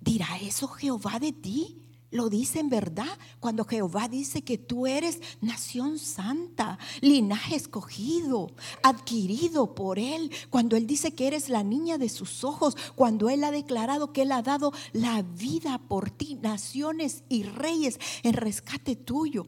¿Dirá 0.02 0.38
eso 0.42 0.68
Jehová 0.68 1.20
de 1.20 1.32
ti? 1.32 1.85
Lo 2.12 2.30
dice 2.30 2.60
en 2.60 2.70
verdad 2.70 3.18
cuando 3.40 3.66
Jehová 3.66 4.08
dice 4.08 4.44
que 4.44 4.58
tú 4.58 4.88
eres 4.88 5.20
nación 5.42 6.00
santa, 6.00 6.78
linaje 7.02 7.56
escogido, 7.56 8.52
adquirido 8.84 9.76
por 9.76 10.00
Él. 10.00 10.32
Cuando 10.50 10.76
Él 10.78 10.88
dice 10.88 11.14
que 11.14 11.28
eres 11.28 11.50
la 11.50 11.64
niña 11.64 11.98
de 11.98 12.10
sus 12.10 12.44
ojos, 12.44 12.78
cuando 12.96 13.30
Él 13.30 13.44
ha 13.44 13.52
declarado 13.52 14.14
que 14.14 14.22
Él 14.22 14.32
ha 14.32 14.42
dado 14.42 14.72
la 14.94 15.24
vida 15.24 15.80
por 15.80 16.12
ti, 16.12 16.36
naciones 16.36 17.24
y 17.28 17.44
reyes 17.44 18.00
en 18.24 18.34
rescate 18.34 18.96
tuyo. 18.96 19.48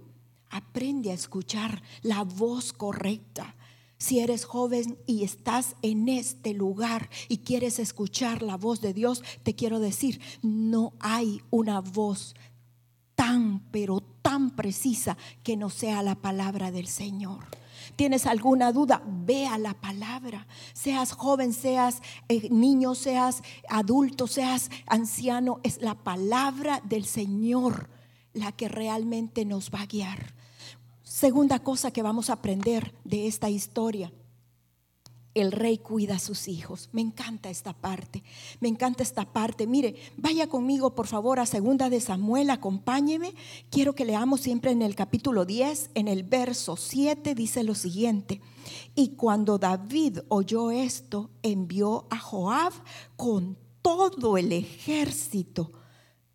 Aprende 0.50 1.12
a 1.12 1.16
escuchar 1.16 1.84
la 2.02 2.24
voz 2.24 2.74
correcta. 2.74 3.56
Si 3.98 4.20
eres 4.20 4.46
joven 4.46 4.98
y 5.08 5.24
estás 5.24 5.75
en 5.82 6.08
este 6.08 6.54
lugar 6.54 7.10
y 7.30 7.39
quieres 7.39 7.80
escuchar 7.80 8.44
la 8.44 8.56
voz 8.56 8.80
de 8.80 8.94
Dios, 8.94 9.24
te 9.44 9.56
quiero 9.56 9.80
decir, 9.80 10.22
no 10.42 10.94
hay 11.00 11.42
una 11.50 11.82
voz 11.82 12.36
tan, 13.16 13.60
pero 13.72 14.01
tan 14.22 14.56
precisa 14.56 15.18
que 15.44 15.58
no 15.58 15.70
sea 15.70 16.04
la 16.04 16.16
palabra 16.16 16.72
del 16.72 16.88
Señor. 16.88 17.46
¿Tienes 17.96 18.27
alguna 18.27 18.72
duda? 18.72 19.01
Ve 19.06 19.48
a 19.48 19.58
la 19.58 19.74
palabra. 19.74 20.46
Seas 20.74 21.13
joven, 21.13 21.51
seas 21.51 22.01
eh, 22.30 22.48
niño, 22.51 22.94
seas 22.94 23.42
adulto, 23.70 24.27
seas 24.27 24.70
anciano. 24.86 25.60
Es 25.63 25.82
la 25.82 25.96
palabra 25.96 26.82
del 26.84 27.06
Señor 27.06 27.89
la 28.34 28.51
que 28.51 28.68
realmente 28.70 29.46
nos 29.46 29.72
va 29.72 29.82
a 29.82 29.86
guiar. 29.88 30.37
Segunda 31.18 31.58
cosa 31.58 31.90
que 31.90 32.04
vamos 32.04 32.30
a 32.30 32.34
aprender 32.34 32.94
de 33.04 33.26
esta 33.26 33.50
historia 33.50 34.14
el 35.34 35.52
rey 35.52 35.80
cuida 35.80 36.18
a 36.18 36.20
sus 36.20 36.48
hijos. 36.48 36.90
Me 36.92 37.02
encanta 37.02 37.50
esta 37.50 37.74
parte, 37.74 38.22
me 38.60 38.68
encanta 38.68 39.02
esta 39.02 39.26
parte. 39.34 39.66
Mire, 39.66 39.96
vaya 40.16 40.46
conmigo 40.46 40.94
por 40.94 41.08
favor 41.08 41.40
a 41.40 41.48
segunda 41.48 41.90
de 41.90 42.02
Samuel, 42.02 42.52
acompáñeme. 42.52 43.34
Quiero 43.72 43.96
que 43.96 44.06
leamos 44.06 44.42
siempre 44.42 44.70
en 44.70 44.84
el 44.84 44.94
capítulo 44.94 45.46
10, 45.46 45.90
en 45.96 46.08
el 46.08 46.22
verso 46.22 46.78
7 46.78 47.34
dice 47.34 47.64
lo 47.64 47.74
siguiente. 47.74 48.40
Y 48.94 49.16
cuando 49.16 49.58
David 49.58 50.20
oyó 50.28 50.70
esto, 50.70 51.32
envió 51.42 52.06
a 52.12 52.20
Joab 52.20 52.74
con 53.16 53.58
todo 53.82 54.38
el 54.38 54.52
ejército 54.52 55.72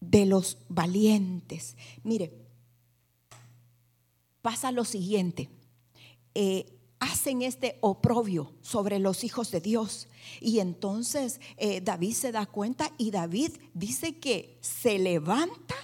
de 0.01 0.27
los 0.27 0.59
valientes. 0.69 1.77
Mire, 2.03 2.41
pasa 4.42 4.72
lo 4.72 4.84
siguiente. 4.84 5.49
Eh, 6.34 6.78
hacen 7.02 7.42
este 7.42 7.78
oprobio 7.80 8.52
sobre 8.61 8.99
los 8.99 9.25
hijos 9.25 9.50
de 9.50 9.61
Dios. 9.61 10.08
Y 10.40 10.61
entonces 10.61 11.40
eh, 11.56 11.80
David 11.80 12.12
se 12.12 12.32
da 12.32 12.46
cuenta 12.46 12.92
y 12.96 13.11
David 13.11 13.52
dice 13.75 14.18
que 14.18 14.58
se 14.61 14.99
levanta, 14.99 15.75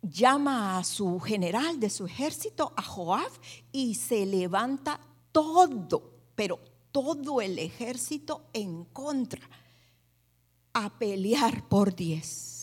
llama 0.00 0.78
a 0.78 0.84
su 0.84 1.18
general 1.18 1.80
de 1.80 1.90
su 1.90 2.06
ejército, 2.06 2.72
a 2.76 2.82
Joab, 2.82 3.30
y 3.72 3.96
se 3.96 4.26
levanta 4.26 5.00
todo, 5.32 6.12
pero 6.36 6.60
todo 6.92 7.40
el 7.40 7.58
ejército 7.58 8.46
en 8.52 8.84
contra, 8.84 9.42
a 10.72 10.98
pelear 10.98 11.68
por 11.68 11.94
diez. 11.96 12.57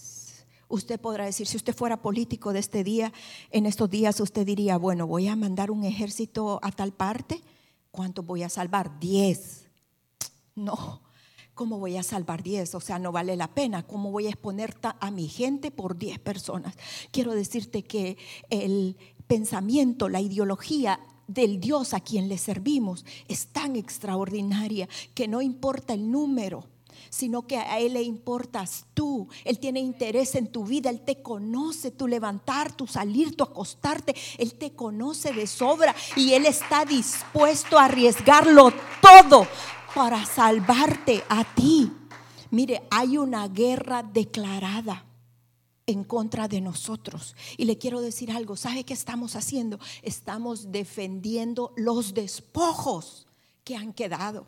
Usted 0.67 0.99
podrá 0.99 1.25
decir, 1.25 1.47
si 1.47 1.57
usted 1.57 1.75
fuera 1.75 2.01
político 2.01 2.53
de 2.53 2.59
este 2.59 2.83
día, 2.83 3.13
en 3.51 3.65
estos 3.65 3.89
días 3.89 4.19
usted 4.19 4.45
diría, 4.45 4.77
bueno, 4.77 5.07
voy 5.07 5.27
a 5.27 5.35
mandar 5.35 5.71
un 5.71 5.83
ejército 5.83 6.59
a 6.61 6.71
tal 6.71 6.91
parte 6.91 7.41
¿Cuánto 7.95 8.23
voy 8.23 8.43
a 8.43 8.49
salvar? 8.49 8.99
Diez. 8.99 9.69
No, 10.53 11.01
¿cómo 11.53 11.79
voy 11.79 11.95
a 11.95 12.03
salvar 12.03 12.43
diez? 12.43 12.75
O 12.75 12.81
sea, 12.81 12.99
no 12.99 13.13
vale 13.13 13.37
la 13.37 13.53
pena. 13.53 13.87
¿Cómo 13.87 14.11
voy 14.11 14.25
a 14.25 14.31
exponer 14.31 14.75
a 14.99 15.11
mi 15.11 15.29
gente 15.29 15.71
por 15.71 15.97
diez 15.97 16.19
personas? 16.19 16.75
Quiero 17.11 17.33
decirte 17.33 17.85
que 17.85 18.17
el 18.49 18.97
pensamiento, 19.27 20.09
la 20.09 20.19
ideología 20.19 20.99
del 21.29 21.61
Dios 21.61 21.93
a 21.93 22.01
quien 22.01 22.27
le 22.27 22.37
servimos 22.37 23.05
es 23.29 23.47
tan 23.47 23.77
extraordinaria 23.77 24.89
que 25.13 25.29
no 25.29 25.41
importa 25.41 25.93
el 25.93 26.11
número 26.11 26.67
sino 27.09 27.47
que 27.47 27.57
a 27.57 27.79
Él 27.79 27.93
le 27.93 28.03
importas 28.03 28.85
tú. 28.93 29.27
Él 29.43 29.59
tiene 29.59 29.79
interés 29.79 30.35
en 30.35 30.51
tu 30.51 30.65
vida, 30.65 30.89
Él 30.89 31.01
te 31.01 31.21
conoce, 31.21 31.91
tu 31.91 32.07
levantar, 32.07 32.71
tu 32.71 32.87
salir, 32.87 33.35
tu 33.35 33.43
acostarte. 33.43 34.15
Él 34.37 34.55
te 34.55 34.73
conoce 34.73 35.33
de 35.33 35.47
sobra 35.47 35.95
y 36.15 36.33
Él 36.33 36.45
está 36.45 36.85
dispuesto 36.85 37.77
a 37.77 37.85
arriesgarlo 37.85 38.71
todo 39.01 39.47
para 39.93 40.25
salvarte 40.25 41.23
a 41.29 41.43
ti. 41.55 41.91
Mire, 42.51 42.83
hay 42.91 43.17
una 43.17 43.47
guerra 43.47 44.03
declarada 44.03 45.05
en 45.87 46.03
contra 46.03 46.47
de 46.47 46.61
nosotros. 46.61 47.35
Y 47.57 47.65
le 47.65 47.77
quiero 47.77 48.01
decir 48.01 48.31
algo, 48.31 48.55
¿sabe 48.55 48.83
qué 48.83 48.93
estamos 48.93 49.35
haciendo? 49.35 49.79
Estamos 50.01 50.71
defendiendo 50.71 51.73
los 51.75 52.13
despojos 52.13 53.27
que 53.63 53.75
han 53.75 53.93
quedado. 53.93 54.45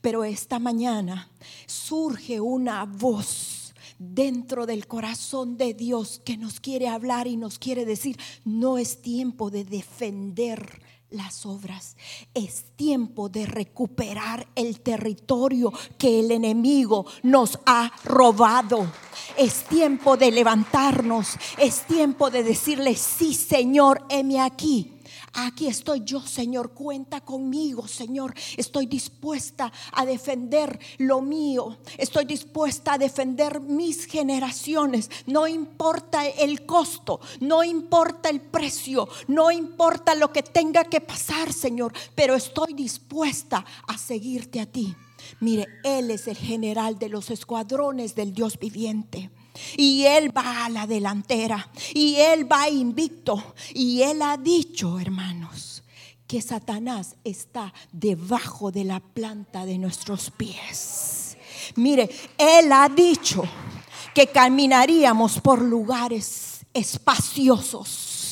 Pero 0.00 0.24
esta 0.24 0.58
mañana 0.58 1.30
surge 1.66 2.40
una 2.40 2.84
voz 2.84 3.74
dentro 3.98 4.66
del 4.66 4.86
corazón 4.86 5.56
de 5.56 5.74
Dios 5.74 6.20
que 6.24 6.36
nos 6.36 6.60
quiere 6.60 6.88
hablar 6.88 7.26
y 7.26 7.36
nos 7.36 7.58
quiere 7.58 7.84
decir, 7.84 8.18
no 8.44 8.78
es 8.78 9.00
tiempo 9.00 9.50
de 9.50 9.64
defender 9.64 10.82
las 11.12 11.46
obras. 11.46 11.96
Es 12.34 12.64
tiempo 12.76 13.28
de 13.28 13.46
recuperar 13.46 14.48
el 14.54 14.80
territorio 14.80 15.72
que 15.98 16.20
el 16.20 16.30
enemigo 16.30 17.06
nos 17.22 17.58
ha 17.66 17.92
robado. 18.04 18.90
Es 19.36 19.64
tiempo 19.64 20.16
de 20.16 20.30
levantarnos. 20.30 21.36
Es 21.58 21.86
tiempo 21.86 22.30
de 22.30 22.42
decirle, 22.42 22.96
sí 22.96 23.34
Señor, 23.34 24.04
heme 24.08 24.40
aquí. 24.40 24.91
Aquí 25.34 25.66
estoy 25.66 26.02
yo, 26.04 26.20
Señor, 26.20 26.72
cuenta 26.72 27.22
conmigo, 27.22 27.88
Señor. 27.88 28.34
Estoy 28.56 28.84
dispuesta 28.84 29.72
a 29.92 30.04
defender 30.04 30.78
lo 30.98 31.22
mío. 31.22 31.78
Estoy 31.96 32.26
dispuesta 32.26 32.94
a 32.94 32.98
defender 32.98 33.60
mis 33.60 34.04
generaciones. 34.04 35.10
No 35.26 35.48
importa 35.48 36.26
el 36.26 36.66
costo, 36.66 37.20
no 37.40 37.64
importa 37.64 38.28
el 38.28 38.42
precio, 38.42 39.08
no 39.28 39.50
importa 39.50 40.14
lo 40.14 40.32
que 40.32 40.42
tenga 40.42 40.84
que 40.84 41.00
pasar, 41.00 41.52
Señor, 41.52 41.94
pero 42.14 42.34
estoy 42.34 42.74
dispuesta 42.74 43.64
a 43.88 43.96
seguirte 43.96 44.60
a 44.60 44.66
ti. 44.66 44.94
Mire, 45.40 45.66
Él 45.82 46.10
es 46.10 46.28
el 46.28 46.36
general 46.36 46.98
de 46.98 47.08
los 47.08 47.30
escuadrones 47.30 48.14
del 48.14 48.34
Dios 48.34 48.58
viviente. 48.58 49.30
Y 49.76 50.04
Él 50.04 50.36
va 50.36 50.64
a 50.64 50.68
la 50.68 50.86
delantera. 50.86 51.70
Y 51.94 52.16
Él 52.16 52.50
va 52.50 52.68
invicto. 52.68 53.54
Y 53.74 54.02
Él 54.02 54.22
ha 54.22 54.36
dicho, 54.36 54.98
hermanos, 54.98 55.82
que 56.26 56.40
Satanás 56.40 57.16
está 57.24 57.72
debajo 57.92 58.70
de 58.70 58.84
la 58.84 59.00
planta 59.00 59.66
de 59.66 59.78
nuestros 59.78 60.30
pies. 60.30 61.36
Mire, 61.76 62.08
Él 62.38 62.72
ha 62.72 62.88
dicho 62.88 63.42
que 64.14 64.28
caminaríamos 64.28 65.40
por 65.40 65.62
lugares 65.62 66.66
espaciosos 66.74 68.22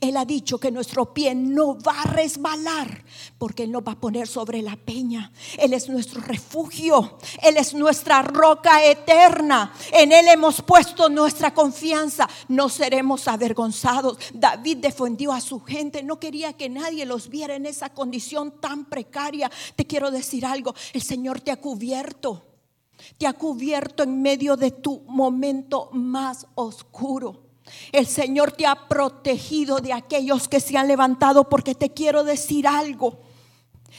él 0.00 0.16
ha 0.16 0.24
dicho 0.24 0.58
que 0.58 0.70
nuestro 0.70 1.12
pie 1.12 1.34
no 1.34 1.78
va 1.78 2.02
a 2.02 2.10
resbalar 2.12 3.04
porque 3.44 3.64
Él 3.64 3.72
nos 3.72 3.82
va 3.82 3.92
a 3.92 4.00
poner 4.00 4.26
sobre 4.26 4.62
la 4.62 4.74
peña. 4.74 5.30
Él 5.58 5.74
es 5.74 5.90
nuestro 5.90 6.22
refugio. 6.22 7.18
Él 7.42 7.58
es 7.58 7.74
nuestra 7.74 8.22
roca 8.22 8.82
eterna. 8.82 9.70
En 9.92 10.12
Él 10.12 10.28
hemos 10.28 10.62
puesto 10.62 11.10
nuestra 11.10 11.52
confianza. 11.52 12.26
No 12.48 12.70
seremos 12.70 13.28
avergonzados. 13.28 14.16
David 14.32 14.78
defendió 14.78 15.30
a 15.30 15.42
su 15.42 15.60
gente. 15.60 16.02
No 16.02 16.18
quería 16.18 16.54
que 16.54 16.70
nadie 16.70 17.04
los 17.04 17.28
viera 17.28 17.54
en 17.54 17.66
esa 17.66 17.90
condición 17.90 18.62
tan 18.62 18.86
precaria. 18.86 19.50
Te 19.76 19.86
quiero 19.86 20.10
decir 20.10 20.46
algo. 20.46 20.74
El 20.94 21.02
Señor 21.02 21.42
te 21.42 21.50
ha 21.50 21.56
cubierto. 21.56 22.46
Te 23.18 23.26
ha 23.26 23.34
cubierto 23.34 24.04
en 24.04 24.22
medio 24.22 24.56
de 24.56 24.70
tu 24.70 25.02
momento 25.06 25.90
más 25.92 26.46
oscuro. 26.54 27.42
El 27.92 28.06
Señor 28.06 28.52
te 28.52 28.64
ha 28.64 28.88
protegido 28.88 29.80
de 29.80 29.92
aquellos 29.92 30.48
que 30.48 30.60
se 30.60 30.78
han 30.78 30.88
levantado 30.88 31.50
porque 31.50 31.74
te 31.74 31.90
quiero 31.90 32.24
decir 32.24 32.66
algo. 32.66 33.33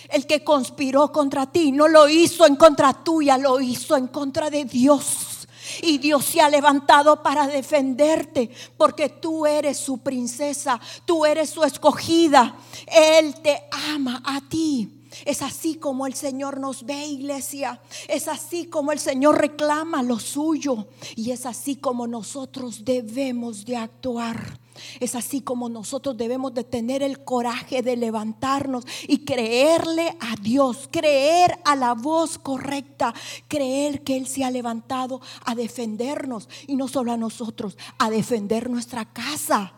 El 0.10 0.28
que 0.28 0.44
conspiró 0.44 1.12
contra 1.12 1.52
ti 1.52 1.72
no 1.72 1.88
lo 1.88 2.08
hizo 2.08 2.46
en 2.46 2.56
contra 2.56 2.94
tuya, 2.94 3.38
lo 3.38 3.60
hizo 3.60 3.96
en 3.96 4.08
contra 4.08 4.50
de 4.50 4.66
Dios. 4.66 5.48
Y 5.82 5.98
Dios 5.98 6.26
se 6.26 6.42
ha 6.42 6.50
levantado 6.50 7.22
para 7.22 7.48
defenderte 7.48 8.50
porque 8.78 9.10
tú 9.10 9.46
eres 9.46 9.78
su 9.78 9.98
princesa, 10.00 10.80
tú 11.06 11.26
eres 11.26 11.50
su 11.50 11.64
escogida. 11.64 12.56
Él 12.88 13.36
te 13.42 13.64
ama 13.72 14.22
a 14.26 14.42
ti. 14.42 14.90
Es 15.24 15.42
así 15.42 15.76
como 15.76 16.08
el 16.08 16.14
Señor 16.14 16.60
nos 16.60 16.86
ve, 16.86 17.08
iglesia. 17.08 17.80
Es 18.08 18.28
así 18.28 18.66
como 18.66 18.92
el 18.92 19.00
Señor 19.00 19.40
reclama 19.40 20.04
lo 20.04 20.20
suyo. 20.20 20.88
Y 21.16 21.32
es 21.32 21.46
así 21.46 21.78
como 21.78 22.08
nosotros 22.08 22.84
debemos 22.84 23.66
de 23.66 23.78
actuar. 23.78 24.60
Es 25.00 25.16
así 25.16 25.42
como 25.42 25.70
nosotros 25.70 26.18
debemos 26.18 26.54
de 26.54 26.64
tener 26.64 27.04
el 27.04 27.24
coraje 27.24 27.82
de 27.82 27.96
levantarnos 27.96 28.86
y 29.08 29.20
creerle 29.20 30.18
a 30.20 30.36
Dios, 30.42 30.90
creer 30.92 31.60
a 31.66 31.76
la 31.76 31.94
voz 31.94 32.38
correcta, 32.38 33.14
creer 33.48 34.04
que 34.04 34.18
Él 34.18 34.28
se 34.28 34.44
ha 34.44 34.52
levantado 34.52 35.22
a 35.46 35.56
defendernos 35.56 36.50
y 36.68 36.76
no 36.76 36.88
solo 36.88 37.12
a 37.12 37.18
nosotros, 37.18 37.78
a 37.98 38.10
defender 38.10 38.70
nuestra 38.70 39.06
casa, 39.06 39.74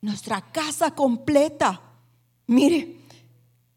nuestra 0.00 0.40
casa 0.52 0.92
completa. 0.92 1.80
Mire, 2.46 3.00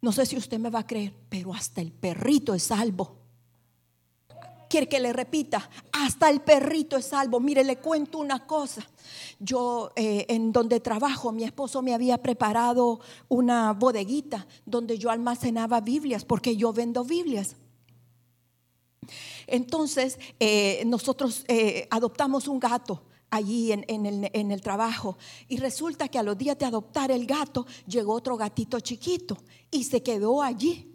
no 0.01 0.11
sé 0.11 0.25
si 0.25 0.37
usted 0.37 0.59
me 0.59 0.69
va 0.69 0.79
a 0.79 0.87
creer, 0.87 1.13
pero 1.29 1.53
hasta 1.53 1.81
el 1.81 1.91
perrito 1.91 2.53
es 2.53 2.63
salvo. 2.63 3.18
Quiere 4.69 4.87
que 4.87 4.99
le 4.99 5.11
repita, 5.11 5.67
hasta 5.91 6.29
el 6.29 6.41
perrito 6.41 6.95
es 6.95 7.07
salvo. 7.07 7.39
Mire, 7.39 7.63
le 7.63 7.77
cuento 7.77 8.19
una 8.19 8.45
cosa. 8.45 8.87
Yo 9.39 9.91
eh, 9.95 10.27
en 10.29 10.51
donde 10.51 10.79
trabajo, 10.79 11.31
mi 11.31 11.43
esposo 11.43 11.81
me 11.81 11.95
había 11.95 12.19
preparado 12.19 12.99
una 13.29 13.73
bodeguita 13.73 14.45
donde 14.67 14.99
yo 14.99 15.09
almacenaba 15.09 15.81
Biblias, 15.81 16.23
porque 16.23 16.55
yo 16.55 16.71
vendo 16.71 17.03
Biblias. 17.03 17.55
Entonces, 19.47 20.19
eh, 20.39 20.83
nosotros 20.85 21.45
eh, 21.47 21.87
adoptamos 21.89 22.47
un 22.47 22.59
gato 22.59 23.01
allí 23.31 23.71
en, 23.71 23.85
el, 23.87 24.29
en, 24.31 24.51
el, 24.51 24.61
trabajo. 24.61 25.17
Y 25.47 25.57
resulta 25.57 26.09
que 26.09 26.19
a 26.19 26.23
los 26.23 26.37
días 26.37 26.59
de 26.59 26.65
adoptar 26.65 27.09
el 27.09 27.25
gato 27.25 27.65
llegó 27.87 28.13
otro 28.13 28.37
gatito 28.37 28.79
chiquito 28.79 29.35
y 29.71 29.83
se 29.83 30.03
quedó 30.03 30.43
allí. 30.43 30.88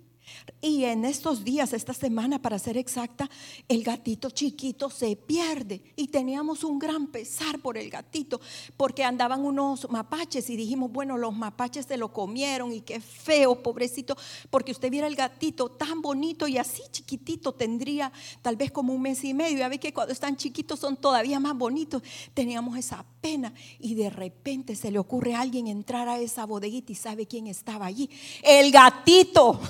Y 0.61 0.85
en 0.85 1.05
estos 1.05 1.45
días, 1.45 1.73
esta 1.73 1.93
semana 1.93 2.41
para 2.41 2.59
ser 2.59 2.77
exacta, 2.79 3.29
el 3.69 3.83
gatito 3.85 4.31
chiquito 4.31 4.89
se 4.89 5.15
pierde. 5.15 5.83
Y 5.97 6.09
teníamos 6.09 6.65
un 6.65 6.79
gran 6.79 7.09
pesar 7.09 7.59
por 7.61 7.77
el 7.77 7.91
gatito, 7.91 8.41
porque 8.77 9.05
andaban 9.05 9.45
unos 9.45 9.89
mapaches 9.91 10.49
y 10.49 10.57
dijimos, 10.57 10.91
bueno, 10.91 11.19
los 11.19 11.37
mapaches 11.37 11.87
se 11.87 11.97
lo 11.97 12.13
comieron 12.13 12.73
y 12.73 12.81
qué 12.81 13.01
feo, 13.01 13.63
pobrecito, 13.63 14.17
porque 14.51 14.73
usted 14.73 14.91
viera 14.91 15.07
el 15.07 15.17
gatito 15.17 15.69
tan 15.69 16.01
bonito 16.01 16.49
y 16.49 16.57
así 16.57 16.83
chiquitito, 16.91 17.53
tendría 17.53 18.11
tal 18.41 18.57
vez 18.57 18.71
como 18.71 18.95
un 18.95 19.03
mes 19.03 19.23
y 19.25 19.35
medio. 19.35 19.59
Ya 19.59 19.69
ve 19.69 19.79
que 19.79 19.93
cuando 19.93 20.13
están 20.13 20.37
chiquitos 20.37 20.81
son 20.81 20.97
todavía 20.97 21.41
más 21.41 21.57
bonitos. 21.57 22.03
Teníamos 22.33 22.79
esa 22.79 23.05
pena 23.21 23.53
y 23.79 23.95
de 23.95 24.11
repente 24.11 24.77
se 24.77 24.91
le 24.91 24.99
ocurre 24.99 25.35
a 25.35 25.41
alguien 25.41 25.67
entrar 25.67 26.09
a 26.09 26.19
esa 26.19 26.47
bodeguita 26.47 26.93
y 26.93 26.95
sabe 26.95 27.27
quién 27.27 27.47
estaba 27.47 27.87
allí. 27.87 28.09
El 28.43 28.71
gatito 28.71 29.61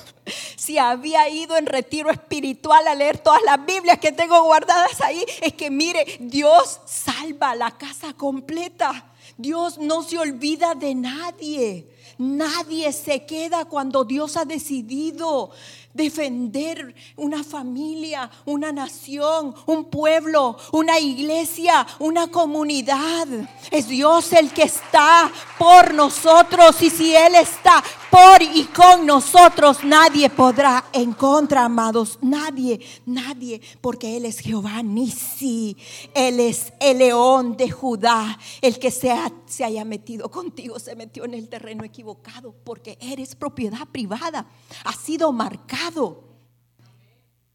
si 0.56 0.78
había 0.78 1.28
ido 1.28 1.56
en 1.56 1.66
retiro 1.66 2.10
espiritual 2.10 2.86
a 2.86 2.94
leer 2.94 3.18
todas 3.18 3.40
las 3.44 3.64
Biblias 3.64 3.98
que 3.98 4.12
tengo 4.12 4.42
guardadas 4.42 5.00
ahí, 5.00 5.24
es 5.40 5.52
que 5.54 5.70
mire, 5.70 6.18
Dios 6.20 6.80
salva 6.86 7.54
la 7.54 7.70
casa 7.72 8.14
completa. 8.14 9.10
Dios 9.36 9.78
no 9.78 10.02
se 10.02 10.18
olvida 10.18 10.74
de 10.74 10.94
nadie. 10.94 11.88
Nadie 12.18 12.92
se 12.92 13.26
queda 13.26 13.64
cuando 13.64 14.04
Dios 14.04 14.36
ha 14.36 14.44
decidido 14.44 15.50
defender 15.94 16.94
una 17.16 17.44
familia, 17.44 18.30
una 18.44 18.72
nación, 18.72 19.54
un 19.66 19.86
pueblo, 19.86 20.56
una 20.72 20.98
iglesia, 20.98 21.86
una 22.00 22.26
comunidad. 22.26 23.26
Es 23.70 23.88
Dios 23.88 24.32
el 24.32 24.50
que 24.50 24.64
está 24.64 25.32
por 25.56 25.94
nosotros 25.94 26.82
y 26.82 26.90
si 26.90 27.14
Él 27.14 27.36
está 27.36 27.82
por 28.10 28.42
y 28.42 28.64
con 28.64 29.06
nosotros, 29.06 29.82
nadie 29.84 30.28
podrá 30.30 30.84
en 30.92 31.12
contra, 31.12 31.64
amados. 31.64 32.18
Nadie, 32.20 32.80
nadie, 33.06 33.60
porque 33.80 34.16
Él 34.16 34.24
es 34.26 34.40
Jehová 34.40 34.82
Nisi. 34.82 35.76
Él 36.14 36.40
es 36.40 36.72
el 36.80 36.98
león 36.98 37.56
de 37.56 37.70
Judá. 37.70 38.38
El 38.60 38.78
que 38.78 38.90
se, 38.90 39.14
se 39.46 39.64
haya 39.64 39.84
metido 39.84 40.30
contigo 40.30 40.78
se 40.78 40.96
metió 40.96 41.24
en 41.24 41.34
el 41.34 41.48
terreno 41.48 41.84
equivocado 41.84 42.54
porque 42.64 42.98
eres 43.00 43.34
propiedad 43.34 43.86
privada. 43.86 44.46
Ha 44.84 44.92
sido 44.92 45.32
marcado 45.32 45.83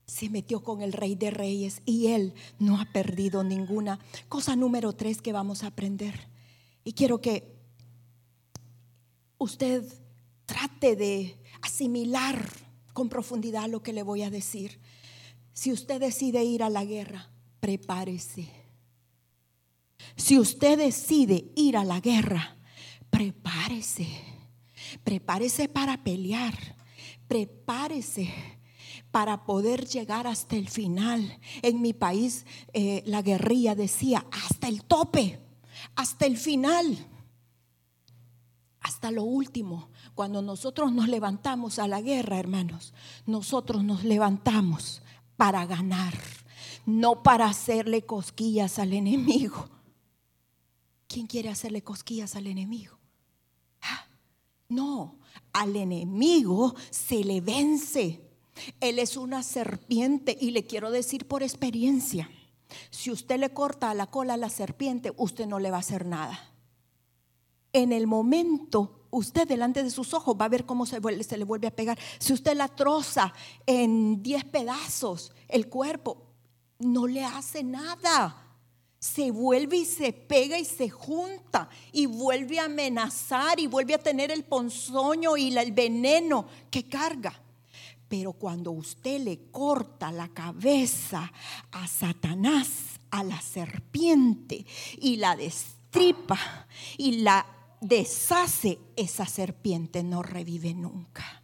se 0.06 0.30
metió 0.30 0.63
con 0.63 0.82
el 0.82 0.94
rey 0.94 1.15
de 1.15 1.32
reyes 1.32 1.82
y 1.86 2.08
él 2.08 2.34
no 2.58 2.80
ha 2.80 2.86
perdido 2.86 3.44
ninguna. 3.44 4.00
Cosa 4.28 4.56
número 4.56 4.94
tres 4.94 5.22
que 5.22 5.32
vamos 5.32 5.63
a 5.63 5.68
aprender. 5.68 6.28
Y 6.84 6.94
quiero 6.94 7.22
que 7.22 7.56
usted 9.38 9.84
trate 10.46 10.96
de 10.96 11.38
asimilar 11.62 12.44
con 12.94 13.08
profundidad 13.08 13.70
lo 13.70 13.82
que 13.82 13.94
le 13.94 14.04
voy 14.04 14.24
a 14.24 14.30
decir. 14.30 14.80
Si 15.54 15.72
usted 15.72 16.00
decide 16.00 16.44
ir 16.44 16.63
a 16.63 16.70
la 16.70 16.86
guerra, 16.86 17.30
prepárese. 17.60 18.50
Si 20.15 20.39
usted 20.39 20.78
decide 20.78 21.52
ir 21.56 21.78
a 21.78 21.84
la 21.84 22.00
guerra, 22.00 22.58
prepárese. 23.10 24.08
Prepárese 25.04 25.70
para 25.70 26.04
pelear 26.04 26.79
prepárese 27.30 28.34
para 29.12 29.46
poder 29.46 29.86
llegar 29.86 30.28
hasta 30.28 30.58
el 30.58 30.68
final. 30.68 31.39
En 31.62 31.80
mi 31.82 31.94
país 31.94 32.46
eh, 32.74 33.04
la 33.06 33.22
guerrilla 33.22 33.76
decía, 33.76 34.26
hasta 34.32 34.68
el 34.68 34.84
tope, 34.84 35.39
hasta 35.96 36.26
el 36.26 36.38
final, 36.38 37.08
hasta 38.82 39.12
lo 39.12 39.24
último. 39.24 39.89
Cuando 40.15 40.42
nosotros 40.42 40.92
nos 40.92 41.08
levantamos 41.08 41.80
a 41.80 41.88
la 41.88 42.02
guerra, 42.02 42.39
hermanos, 42.39 42.94
nosotros 43.26 43.84
nos 43.84 44.04
levantamos 44.04 45.02
para 45.38 45.65
ganar, 45.65 46.15
no 46.86 47.22
para 47.24 47.46
hacerle 47.46 48.06
cosquillas 48.06 48.80
al 48.80 48.94
enemigo. 48.94 49.70
¿Quién 51.08 51.28
quiere 51.28 51.50
hacerle 51.50 51.84
cosquillas 51.84 52.36
al 52.36 52.48
enemigo? 52.48 52.98
Ah, 53.82 54.06
no, 54.68 55.18
al 55.54 55.75
enemigo 55.75 56.75
se 56.89 57.23
le 57.23 57.41
vence. 57.41 58.21
Él 58.80 58.99
es 58.99 59.17
una 59.17 59.43
serpiente 59.43 60.38
y 60.39 60.52
le 60.52 60.65
quiero 60.65 60.91
decir 60.91 61.28
por 61.28 61.43
experiencia, 61.43 62.30
si 62.89 63.12
usted 63.12 63.39
le 63.39 63.52
corta 63.52 63.93
la 63.93 64.08
cola 64.08 64.36
a 64.36 64.38
la 64.38 64.49
serpiente, 64.49 65.13
usted 65.17 65.47
no 65.47 65.60
le 65.60 65.71
va 65.71 65.78
a 65.78 65.82
hacer 65.82 66.06
nada. 66.06 66.39
En 67.71 67.91
el 67.91 68.08
momento, 68.08 69.06
usted 69.12 69.47
delante 69.47 69.84
de 69.84 69.89
sus 69.89 70.13
ojos 70.13 70.36
va 70.39 70.45
a 70.45 70.49
ver 70.49 70.65
cómo 70.65 70.86
se, 70.86 70.99
se 71.23 71.38
le 71.38 71.45
vuelve 71.45 71.67
a 71.67 71.75
pegar. 71.75 71.97
Si 72.19 72.34
usted 72.34 72.56
la 72.56 72.67
troza 72.67 73.34
en 73.65 74.21
10 74.21 74.45
pedazos, 74.45 75.32
el 75.47 75.69
cuerpo 75.69 76.30
no 76.80 77.08
le 77.08 77.23
hace 77.23 77.63
nada 77.63 78.49
se 79.00 79.32
vuelve 79.32 79.78
y 79.78 79.86
se 79.86 80.12
pega 80.12 80.60
y 80.60 80.66
se 80.66 80.90
junta 80.90 81.70
y 81.94 82.06
vuelve 82.06 82.60
a 82.60 82.66
amenazar 82.66 83.60
y 83.60 83.68
vuelve 83.68 83.94
a 83.94 84.04
tener 84.04 84.30
el 84.30 84.44
ponzoño 84.44 85.38
y 85.38 85.58
el 85.58 85.72
veneno 85.72 86.46
que 86.70 86.84
carga. 86.84 87.42
Pero 88.10 88.34
cuando 88.34 88.72
usted 88.72 89.22
le 89.22 89.52
corta 89.52 90.12
la 90.12 90.28
cabeza 90.28 91.32
a 91.72 91.88
Satanás, 91.88 93.00
a 93.12 93.24
la 93.24 93.40
serpiente, 93.40 94.66
y 94.98 95.18
la 95.18 95.36
destripa 95.36 96.68
y 96.98 97.22
la 97.22 97.46
deshace, 97.80 98.80
esa 98.96 99.26
serpiente 99.26 100.04
no 100.04 100.24
revive 100.24 100.74
nunca. 100.74 101.38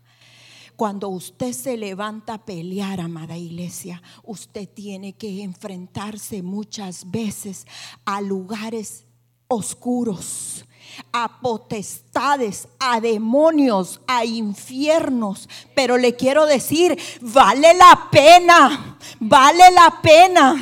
Cuando 0.76 1.08
usted 1.08 1.54
se 1.54 1.78
levanta 1.78 2.34
a 2.34 2.46
pelear, 2.46 3.00
amada 3.00 3.38
iglesia, 3.38 4.02
usted 4.24 4.68
tiene 4.68 5.14
que 5.14 5.42
enfrentarse 5.42 6.42
muchas 6.42 7.10
veces 7.10 7.66
a 8.04 8.20
lugares 8.20 9.06
oscuros, 9.48 10.66
a 11.14 11.40
potestades, 11.40 12.68
a 12.80 13.00
demonios, 13.00 14.02
a 14.06 14.26
infiernos. 14.26 15.48
Pero 15.74 15.98
le 15.98 16.16
quiero 16.16 16.46
decir, 16.46 16.98
vale 17.22 17.74
la 17.74 18.10
pena, 18.12 18.98
vale 19.20 19.72
la 19.72 20.02
pena 20.02 20.56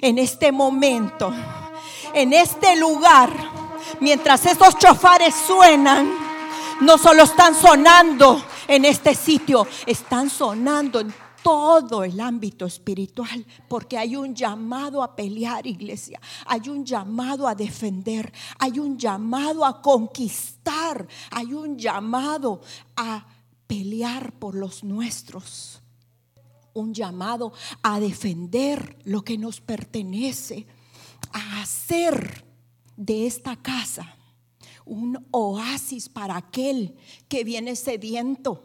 en 0.00 0.18
este 0.18 0.50
momento, 0.50 1.32
en 2.12 2.32
este 2.32 2.76
lugar, 2.76 3.32
mientras 4.00 4.46
esos 4.46 4.78
chofares 4.78 5.34
suenan, 5.46 6.12
no 6.80 6.98
solo 6.98 7.22
están 7.22 7.54
sonando, 7.54 8.42
en 8.68 8.84
este 8.84 9.14
sitio 9.14 9.66
están 9.86 10.30
sonando 10.30 11.00
en 11.00 11.12
todo 11.42 12.02
el 12.04 12.18
ámbito 12.20 12.64
espiritual, 12.64 13.44
porque 13.68 13.98
hay 13.98 14.16
un 14.16 14.34
llamado 14.34 15.02
a 15.02 15.14
pelear, 15.14 15.66
iglesia, 15.66 16.18
hay 16.46 16.70
un 16.70 16.86
llamado 16.86 17.46
a 17.46 17.54
defender, 17.54 18.32
hay 18.58 18.78
un 18.78 18.96
llamado 18.96 19.64
a 19.66 19.82
conquistar, 19.82 21.06
hay 21.30 21.52
un 21.52 21.76
llamado 21.78 22.62
a 22.96 23.26
pelear 23.66 24.32
por 24.38 24.54
los 24.54 24.82
nuestros, 24.82 25.82
un 26.72 26.94
llamado 26.94 27.52
a 27.82 28.00
defender 28.00 28.96
lo 29.04 29.22
que 29.22 29.36
nos 29.36 29.60
pertenece, 29.60 30.66
a 31.30 31.60
hacer 31.60 32.42
de 32.96 33.26
esta 33.26 33.56
casa 33.56 34.16
un 34.84 35.26
oasis 35.30 36.08
para 36.08 36.36
aquel 36.36 36.96
que 37.28 37.44
viene 37.44 37.76
sediento 37.76 38.62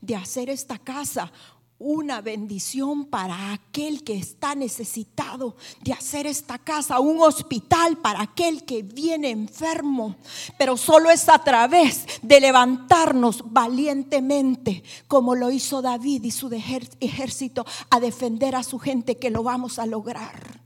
de 0.00 0.16
hacer 0.16 0.50
esta 0.50 0.78
casa 0.78 1.32
una 1.80 2.20
bendición 2.20 3.06
para 3.06 3.54
aquel 3.54 4.04
que 4.04 4.12
está 4.12 4.54
necesitado 4.54 5.56
de 5.80 5.94
hacer 5.94 6.26
esta 6.26 6.58
casa, 6.58 7.00
un 7.00 7.22
hospital 7.22 7.96
para 7.96 8.20
aquel 8.20 8.64
que 8.66 8.82
viene 8.82 9.30
enfermo. 9.30 10.16
Pero 10.58 10.76
solo 10.76 11.10
es 11.10 11.30
a 11.30 11.42
través 11.42 12.04
de 12.20 12.38
levantarnos 12.38 13.42
valientemente, 13.46 14.84
como 15.08 15.34
lo 15.34 15.50
hizo 15.50 15.80
David 15.80 16.24
y 16.24 16.30
su 16.30 16.50
ejército, 16.52 17.64
a 17.88 17.98
defender 17.98 18.56
a 18.56 18.62
su 18.62 18.78
gente, 18.78 19.16
que 19.16 19.30
lo 19.30 19.42
vamos 19.42 19.78
a 19.78 19.86
lograr 19.86 20.60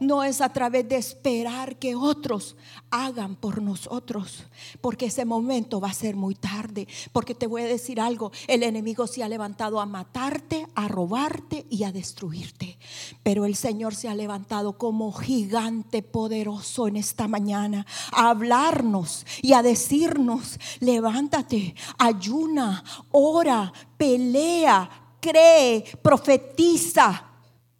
no 0.00 0.24
es 0.24 0.40
a 0.40 0.48
través 0.48 0.88
de 0.88 0.96
esperar 0.96 1.76
que 1.78 1.94
otros 1.94 2.56
hagan 2.90 3.36
por 3.36 3.62
nosotros, 3.62 4.44
porque 4.80 5.06
ese 5.06 5.24
momento 5.24 5.78
va 5.78 5.90
a 5.90 5.94
ser 5.94 6.16
muy 6.16 6.34
tarde, 6.34 6.88
porque 7.12 7.34
te 7.34 7.46
voy 7.46 7.62
a 7.62 7.66
decir 7.66 8.00
algo, 8.00 8.32
el 8.48 8.62
enemigo 8.62 9.06
se 9.06 9.22
ha 9.22 9.28
levantado 9.28 9.78
a 9.80 9.86
matarte, 9.86 10.66
a 10.74 10.88
robarte 10.88 11.66
y 11.68 11.84
a 11.84 11.92
destruirte, 11.92 12.78
pero 13.22 13.44
el 13.44 13.54
Señor 13.54 13.94
se 13.94 14.08
ha 14.08 14.14
levantado 14.14 14.78
como 14.78 15.12
gigante 15.12 16.02
poderoso 16.02 16.88
en 16.88 16.96
esta 16.96 17.28
mañana 17.28 17.86
a 18.12 18.30
hablarnos 18.30 19.26
y 19.42 19.52
a 19.52 19.62
decirnos, 19.62 20.58
levántate, 20.80 21.74
ayuna, 21.98 22.82
ora, 23.12 23.72
pelea, 23.98 25.16
cree, 25.20 25.84
profetiza, 26.02 27.26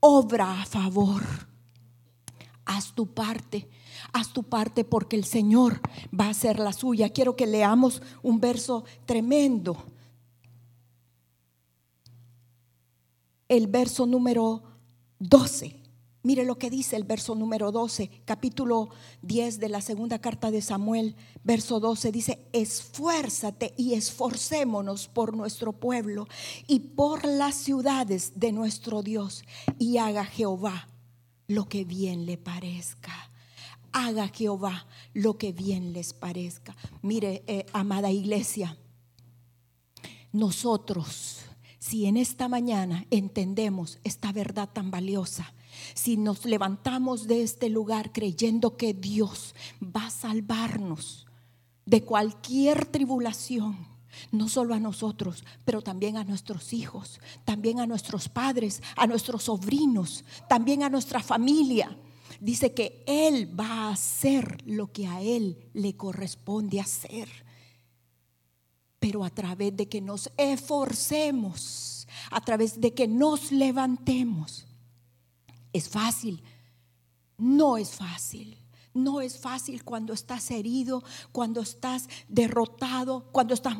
obra 0.00 0.60
a 0.62 0.66
favor 0.66 1.49
haz 2.70 2.94
tu 2.94 3.12
parte, 3.12 3.68
haz 4.12 4.32
tu 4.32 4.44
parte 4.44 4.84
porque 4.84 5.16
el 5.16 5.24
Señor 5.24 5.80
va 6.18 6.26
a 6.26 6.30
hacer 6.30 6.60
la 6.60 6.72
suya. 6.72 7.08
Quiero 7.08 7.34
que 7.34 7.48
leamos 7.48 8.00
un 8.22 8.40
verso 8.40 8.84
tremendo. 9.06 9.76
El 13.48 13.66
verso 13.66 14.06
número 14.06 14.62
12. 15.18 15.80
Mire 16.22 16.44
lo 16.44 16.58
que 16.58 16.70
dice 16.70 16.94
el 16.96 17.04
verso 17.04 17.34
número 17.34 17.72
12, 17.72 18.22
capítulo 18.24 18.90
10 19.22 19.58
de 19.58 19.68
la 19.70 19.80
segunda 19.80 20.20
carta 20.20 20.50
de 20.50 20.60
Samuel, 20.60 21.16
verso 21.42 21.80
12, 21.80 22.12
dice, 22.12 22.46
esfuérzate 22.52 23.72
y 23.78 23.94
esforcémonos 23.94 25.08
por 25.08 25.34
nuestro 25.34 25.72
pueblo 25.72 26.28
y 26.66 26.80
por 26.80 27.24
las 27.24 27.54
ciudades 27.54 28.34
de 28.36 28.52
nuestro 28.52 29.02
Dios 29.02 29.44
y 29.78 29.96
haga 29.96 30.26
Jehová 30.26 30.90
lo 31.50 31.68
que 31.68 31.84
bien 31.84 32.26
le 32.26 32.38
parezca. 32.38 33.12
Haga 33.90 34.28
Jehová 34.28 34.86
lo 35.14 35.36
que 35.36 35.52
bien 35.52 35.92
les 35.92 36.12
parezca. 36.12 36.76
Mire, 37.02 37.42
eh, 37.48 37.66
amada 37.72 38.12
iglesia, 38.12 38.78
nosotros, 40.30 41.40
si 41.80 42.06
en 42.06 42.16
esta 42.16 42.48
mañana 42.48 43.04
entendemos 43.10 43.98
esta 44.04 44.30
verdad 44.30 44.68
tan 44.72 44.92
valiosa, 44.92 45.52
si 45.94 46.16
nos 46.16 46.44
levantamos 46.44 47.26
de 47.26 47.42
este 47.42 47.68
lugar 47.68 48.12
creyendo 48.12 48.76
que 48.76 48.94
Dios 48.94 49.56
va 49.82 50.06
a 50.06 50.10
salvarnos 50.10 51.26
de 51.84 52.04
cualquier 52.04 52.86
tribulación, 52.86 53.76
no 54.30 54.48
solo 54.48 54.74
a 54.74 54.80
nosotros, 54.80 55.44
pero 55.64 55.82
también 55.82 56.16
a 56.16 56.24
nuestros 56.24 56.72
hijos, 56.72 57.20
también 57.44 57.80
a 57.80 57.86
nuestros 57.86 58.28
padres, 58.28 58.82
a 58.96 59.06
nuestros 59.06 59.44
sobrinos, 59.44 60.24
también 60.48 60.82
a 60.82 60.88
nuestra 60.88 61.22
familia. 61.22 61.96
Dice 62.40 62.72
que 62.72 63.02
Él 63.06 63.58
va 63.58 63.66
a 63.66 63.92
hacer 63.92 64.62
lo 64.66 64.92
que 64.92 65.06
a 65.06 65.20
Él 65.20 65.70
le 65.74 65.96
corresponde 65.96 66.80
hacer, 66.80 67.28
pero 68.98 69.24
a 69.24 69.30
través 69.30 69.76
de 69.76 69.88
que 69.88 70.00
nos 70.00 70.30
esforcemos, 70.36 72.06
a 72.30 72.40
través 72.40 72.80
de 72.80 72.94
que 72.94 73.08
nos 73.08 73.50
levantemos. 73.50 74.66
¿Es 75.72 75.88
fácil? 75.88 76.42
No 77.38 77.76
es 77.76 77.90
fácil. 77.90 78.59
No 78.92 79.20
es 79.20 79.38
fácil 79.38 79.84
cuando 79.84 80.12
estás 80.12 80.50
herido, 80.50 81.04
cuando 81.30 81.60
estás 81.60 82.08
derrotado, 82.28 83.26
cuando 83.30 83.54
estás 83.54 83.76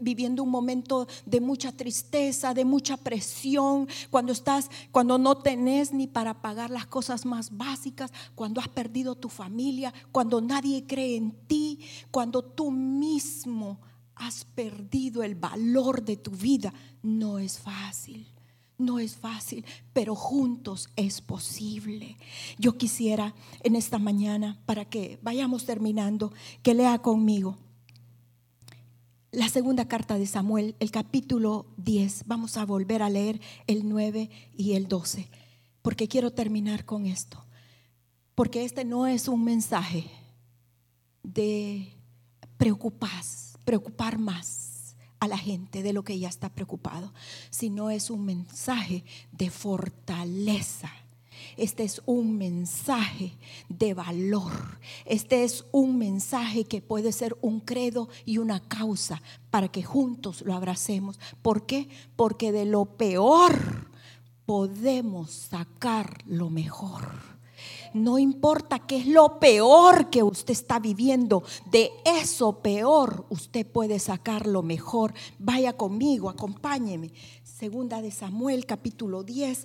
viviendo 0.00 0.42
un 0.42 0.50
momento 0.50 1.08
de 1.24 1.40
mucha 1.40 1.72
tristeza, 1.72 2.52
de 2.52 2.66
mucha 2.66 2.98
presión, 2.98 3.88
cuando 4.10 4.32
estás 4.32 4.70
cuando 4.90 5.16
no 5.16 5.38
tenés 5.38 5.92
ni 5.92 6.06
para 6.06 6.42
pagar 6.42 6.70
las 6.70 6.86
cosas 6.86 7.24
más 7.24 7.56
básicas, 7.56 8.12
cuando 8.34 8.60
has 8.60 8.68
perdido 8.68 9.14
tu 9.14 9.30
familia, 9.30 9.92
cuando 10.12 10.40
nadie 10.40 10.86
cree 10.86 11.16
en 11.16 11.32
ti, 11.46 11.80
cuando 12.10 12.42
tú 12.42 12.70
mismo 12.70 13.80
has 14.14 14.44
perdido 14.44 15.22
el 15.22 15.34
valor 15.34 16.04
de 16.04 16.16
tu 16.16 16.30
vida, 16.30 16.72
no 17.02 17.38
es 17.38 17.58
fácil. 17.58 18.26
No 18.78 18.98
es 18.98 19.16
fácil, 19.16 19.64
pero 19.92 20.14
juntos 20.14 20.88
es 20.96 21.20
posible. 21.20 22.16
Yo 22.58 22.76
quisiera 22.76 23.34
en 23.62 23.76
esta 23.76 23.98
mañana, 23.98 24.60
para 24.66 24.84
que 24.84 25.18
vayamos 25.22 25.64
terminando, 25.64 26.32
que 26.62 26.74
lea 26.74 26.98
conmigo 26.98 27.58
la 29.32 29.48
segunda 29.48 29.88
carta 29.88 30.18
de 30.18 30.26
Samuel, 30.26 30.76
el 30.78 30.90
capítulo 30.90 31.66
10. 31.78 32.24
Vamos 32.26 32.58
a 32.58 32.66
volver 32.66 33.02
a 33.02 33.08
leer 33.08 33.40
el 33.66 33.88
9 33.88 34.30
y 34.54 34.74
el 34.74 34.88
12, 34.88 35.28
porque 35.80 36.06
quiero 36.06 36.32
terminar 36.32 36.84
con 36.84 37.06
esto. 37.06 37.42
Porque 38.34 38.64
este 38.64 38.84
no 38.84 39.06
es 39.06 39.28
un 39.28 39.42
mensaje 39.42 40.10
de 41.22 41.94
preocupar, 42.58 43.22
preocupar 43.64 44.18
más 44.18 44.71
a 45.22 45.28
la 45.28 45.38
gente 45.38 45.84
de 45.84 45.92
lo 45.92 46.02
que 46.02 46.14
ella 46.14 46.28
está 46.28 46.48
preocupado, 46.48 47.12
sino 47.48 47.90
es 47.90 48.10
un 48.10 48.24
mensaje 48.24 49.04
de 49.30 49.50
fortaleza. 49.50 50.90
Este 51.56 51.84
es 51.84 52.02
un 52.06 52.36
mensaje 52.38 53.38
de 53.68 53.94
valor. 53.94 54.80
Este 55.04 55.44
es 55.44 55.64
un 55.70 55.96
mensaje 55.96 56.64
que 56.64 56.82
puede 56.82 57.12
ser 57.12 57.36
un 57.40 57.60
credo 57.60 58.08
y 58.24 58.38
una 58.38 58.66
causa 58.66 59.22
para 59.52 59.68
que 59.68 59.84
juntos 59.84 60.42
lo 60.42 60.54
abracemos. 60.54 61.20
¿Por 61.40 61.66
qué? 61.66 61.88
Porque 62.16 62.50
de 62.50 62.64
lo 62.64 62.86
peor 62.86 63.86
podemos 64.44 65.30
sacar 65.30 66.24
lo 66.26 66.50
mejor. 66.50 67.31
No 67.94 68.18
importa 68.18 68.78
qué 68.80 68.98
es 68.98 69.06
lo 69.06 69.38
peor 69.38 70.10
que 70.10 70.22
usted 70.22 70.52
está 70.52 70.78
viviendo, 70.78 71.42
de 71.70 71.90
eso 72.04 72.62
peor 72.62 73.26
usted 73.28 73.66
puede 73.66 73.98
sacar 73.98 74.46
lo 74.46 74.62
mejor. 74.62 75.12
Vaya 75.38 75.74
conmigo, 75.74 76.30
acompáñeme. 76.30 77.12
Segunda 77.42 78.00
de 78.00 78.10
Samuel, 78.10 78.66
capítulo 78.66 79.22
10, 79.22 79.64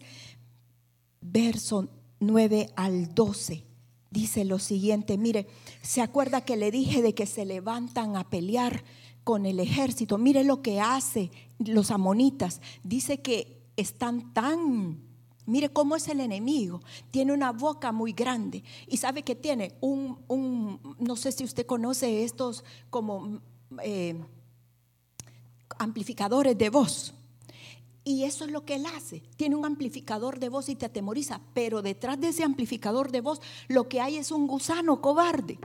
verso 1.22 1.88
9 2.20 2.72
al 2.76 3.14
12. 3.14 3.64
Dice 4.10 4.46
lo 4.46 4.60
siguiente, 4.60 5.18
mire, 5.18 5.48
¿se 5.82 6.02
acuerda 6.02 6.42
que 6.42 6.58
le 6.58 6.72
dije 6.72 7.02
de 7.02 7.14
que 7.14 7.26
se 7.26 7.46
levantan 7.46 8.16
a 8.16 8.30
pelear 8.30 8.84
con 9.24 9.46
el 9.46 9.60
ejército? 9.60 10.18
Mire 10.18 10.44
lo 10.44 10.62
que 10.62 10.80
hace 10.80 11.32
los 11.60 11.92
amonitas. 11.92 12.62
Dice 12.84 13.22
que 13.22 13.62
están 13.76 14.34
tan 14.34 15.07
Mire 15.48 15.70
cómo 15.70 15.96
es 15.96 16.10
el 16.10 16.20
enemigo. 16.20 16.82
Tiene 17.10 17.32
una 17.32 17.54
boca 17.54 17.94
muy 17.94 18.12
grande 18.12 18.64
y 18.86 18.98
sabe 18.98 19.24
que 19.24 19.34
tiene 19.34 19.78
un, 19.80 20.18
no 21.00 21.16
sé 21.16 21.32
si 21.32 21.46
usted 21.46 21.66
conoce 21.66 22.26
estos 22.26 22.66
como 22.90 23.40
eh, 23.82 24.22
amplificadores 25.80 26.58
de 26.58 26.70
voz. 26.70 27.14
Y 28.04 28.26
eso 28.26 28.44
es 28.44 28.52
lo 28.52 28.66
que 28.66 28.76
él 28.76 28.86
hace. 28.88 29.24
Tiene 29.38 29.56
un 29.56 29.66
amplificador 29.66 30.38
de 30.38 30.50
voz 30.50 30.68
y 30.68 30.76
te 30.76 30.86
atemoriza, 30.86 31.40
pero 31.54 31.82
detrás 31.82 32.20
de 32.20 32.28
ese 32.28 32.44
amplificador 32.44 33.10
de 33.10 33.22
voz 33.22 33.40
lo 33.70 33.88
que 33.88 34.02
hay 34.02 34.18
es 34.18 34.32
un 34.32 34.48
gusano 34.48 35.02
cobarde. 35.02 35.60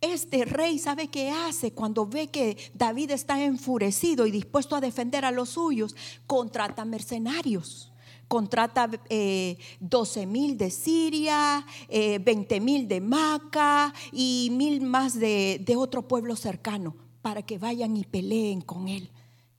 Este 0.00 0.46
rey 0.46 0.78
sabe 0.78 1.08
qué 1.08 1.30
hace 1.30 1.72
cuando 1.72 2.06
ve 2.06 2.28
que 2.28 2.56
David 2.72 3.10
está 3.10 3.44
enfurecido 3.44 4.26
y 4.26 4.30
dispuesto 4.30 4.74
a 4.74 4.80
defender 4.80 5.26
a 5.26 5.32
los 5.32 5.50
suyos, 5.50 5.94
contrata 6.26 6.86
mercenarios 6.86 7.92
contrata 8.28 8.86
12 8.86 9.00
eh, 9.08 10.26
mil 10.26 10.56
de 10.56 10.70
Siria, 10.70 11.66
20 11.88 12.56
eh, 12.56 12.60
mil 12.60 12.86
de 12.86 13.00
Maca 13.00 13.92
y 14.12 14.50
mil 14.52 14.82
más 14.82 15.18
de, 15.18 15.74
otro 15.76 16.06
pueblo 16.06 16.36
cercano 16.36 16.94
para 17.22 17.42
que 17.42 17.58
vayan 17.58 17.96
y 17.96 18.04
peleen 18.04 18.60
con 18.60 18.88
él. 18.88 19.10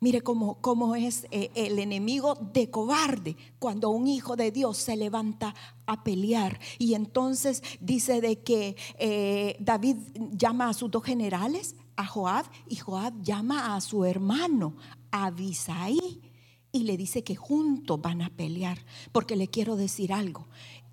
Mire 0.01 0.21
cómo, 0.21 0.61
cómo 0.61 0.95
es 0.95 1.27
eh, 1.29 1.51
el 1.55 1.77
enemigo 1.77 2.35
de 2.35 2.69
cobarde 2.69 3.35
cuando 3.57 3.89
un 3.89 4.07
hijo 4.07 4.37
de 4.37 4.51
Dios 4.51 4.77
se 4.77 4.95
levanta 4.95 5.53
a 5.85 6.03
pelear. 6.03 6.59
Y 6.77 6.93
entonces 6.93 7.63
dice 7.81 8.21
de 8.21 8.41
que 8.41 9.57
David 9.59 9.97
llama 10.31 10.69
a 10.69 10.73
sus 10.73 10.89
dos 10.89 11.03
generales, 11.03 11.75
a 11.97 12.05
Joab, 12.05 12.45
y 12.67 12.77
Joab 12.77 13.21
llama 13.23 13.75
a 13.75 13.81
su 13.81 14.05
hermano, 14.05 14.75
Abisaí 15.11 16.28
y 16.71 16.83
le 16.83 16.97
dice 16.97 17.23
que 17.23 17.35
juntos 17.35 18.01
van 18.01 18.21
a 18.21 18.29
pelear. 18.29 18.85
Porque 19.11 19.35
le 19.35 19.47
quiero 19.47 19.75
decir 19.75 20.13
algo, 20.13 20.47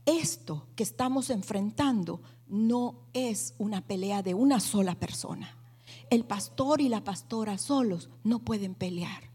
esto 0.04 0.66
que 0.76 0.82
estamos 0.82 1.30
enfrentando 1.30 2.20
no 2.48 3.08
es 3.12 3.54
una 3.58 3.86
pelea 3.86 4.22
de 4.22 4.34
una 4.34 4.60
sola 4.60 4.94
persona. 4.94 5.56
El 6.10 6.24
pastor 6.24 6.80
y 6.80 6.88
la 6.88 7.02
pastora 7.02 7.58
solos 7.58 8.10
no 8.22 8.38
pueden 8.38 8.74
pelear. 8.74 9.30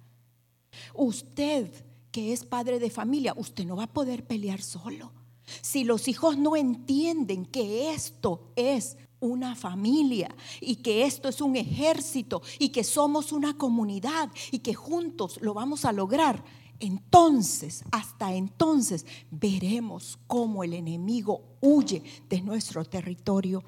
Usted 0.94 1.86
que 2.12 2.34
es 2.34 2.46
padre 2.46 2.80
de 2.80 2.90
familia, 2.90 3.34
usted 3.38 3.66
no 3.66 3.76
va 3.76 3.84
a 3.84 3.94
poder 3.94 4.26
pelear 4.26 4.62
solo. 4.62 5.12
Si 5.62 5.84
los 5.84 6.08
hijos 6.08 6.38
no 6.38 6.56
entienden 6.56 7.46
que 7.46 7.94
esto 7.94 8.52
es 8.56 8.98
una 9.20 9.56
familia 9.56 10.36
y 10.60 10.78
que 10.78 11.06
esto 11.06 11.30
es 11.30 11.42
un 11.42 11.56
ejército 11.56 12.42
y 12.60 12.70
que 12.70 12.84
somos 12.84 13.32
una 13.32 13.58
comunidad 13.58 14.30
y 14.52 14.60
que 14.60 14.74
juntos 14.74 15.40
lo 15.42 15.54
vamos 15.54 15.86
a 15.86 15.92
lograr, 15.92 16.44
entonces, 16.82 17.84
hasta 17.92 18.34
entonces, 18.34 19.06
veremos 19.30 20.18
cómo 20.26 20.64
el 20.64 20.74
enemigo 20.74 21.44
huye 21.62 22.02
de 22.28 22.42
nuestro 22.42 22.84
territorio. 22.84 23.64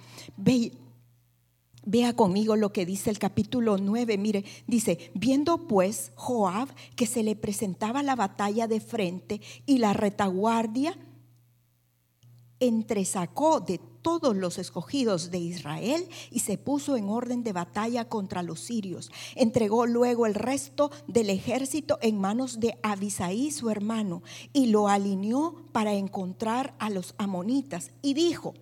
vea 1.86 2.16
conmigo 2.16 2.56
lo 2.56 2.74
que 2.74 2.88
dice 2.88 3.12
el 3.12 3.20
capítulo 3.20 3.78
9. 3.78 4.18
Mire, 4.18 4.44
dice, 4.66 5.12
viendo 5.14 5.68
pues 5.68 6.12
Joab 6.16 6.70
que 6.96 7.06
se 7.06 7.22
le 7.22 7.36
presentaba 7.36 8.02
la 8.02 8.16
batalla 8.16 8.68
de 8.68 8.80
frente 8.80 9.42
y 9.68 9.78
la 9.78 9.94
retaguardia, 9.94 10.98
entresacó 12.68 13.60
de 13.60 13.80
todos 14.04 14.36
los 14.36 14.60
escogidos 14.60 15.32
de 15.32 15.40
Israel 15.40 16.08
y 16.30 16.40
se 16.40 16.58
puso 16.58 16.98
en 16.98 17.10
orden 17.10 17.44
de 17.44 17.54
batalla 17.54 18.08
contra 18.10 18.44
los 18.44 18.60
sirios. 18.60 19.12
Entregó 19.36 19.88
luego 19.88 20.26
el 20.26 20.36
resto 20.36 20.92
del 21.08 21.30
ejército 21.30 21.98
en 22.02 22.20
manos 22.20 22.60
de 22.60 22.78
Abisaí, 22.84 23.50
su 23.50 23.70
hermano, 23.70 24.22
y 24.52 24.68
lo 24.68 24.90
alineó 24.90 25.56
para 25.72 25.94
encontrar 25.94 26.76
a 26.80 26.90
los 26.90 27.16
amonitas. 27.18 27.92
Y 28.02 28.14
dijo, 28.14 28.54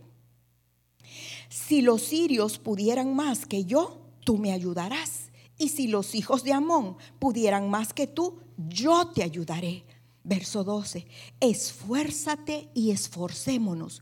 si 1.50 1.82
los 1.82 2.04
sirios 2.04 2.60
pudieran 2.60 3.16
más 3.16 3.46
que 3.46 3.66
yo, 3.66 3.98
tú 4.24 4.38
me 4.38 4.54
ayudarás. 4.54 5.32
Y 5.58 5.70
si 5.70 5.88
los 5.88 6.16
hijos 6.16 6.44
de 6.44 6.54
Amón 6.54 6.98
pudieran 7.20 7.70
más 7.70 7.94
que 7.94 8.08
tú, 8.08 8.40
yo 8.58 9.08
te 9.10 9.24
ayudaré. 9.24 9.84
Verso 10.24 10.64
12, 10.64 11.08
esfuérzate 11.40 12.70
y 12.74 12.92
esforcémonos 12.92 14.02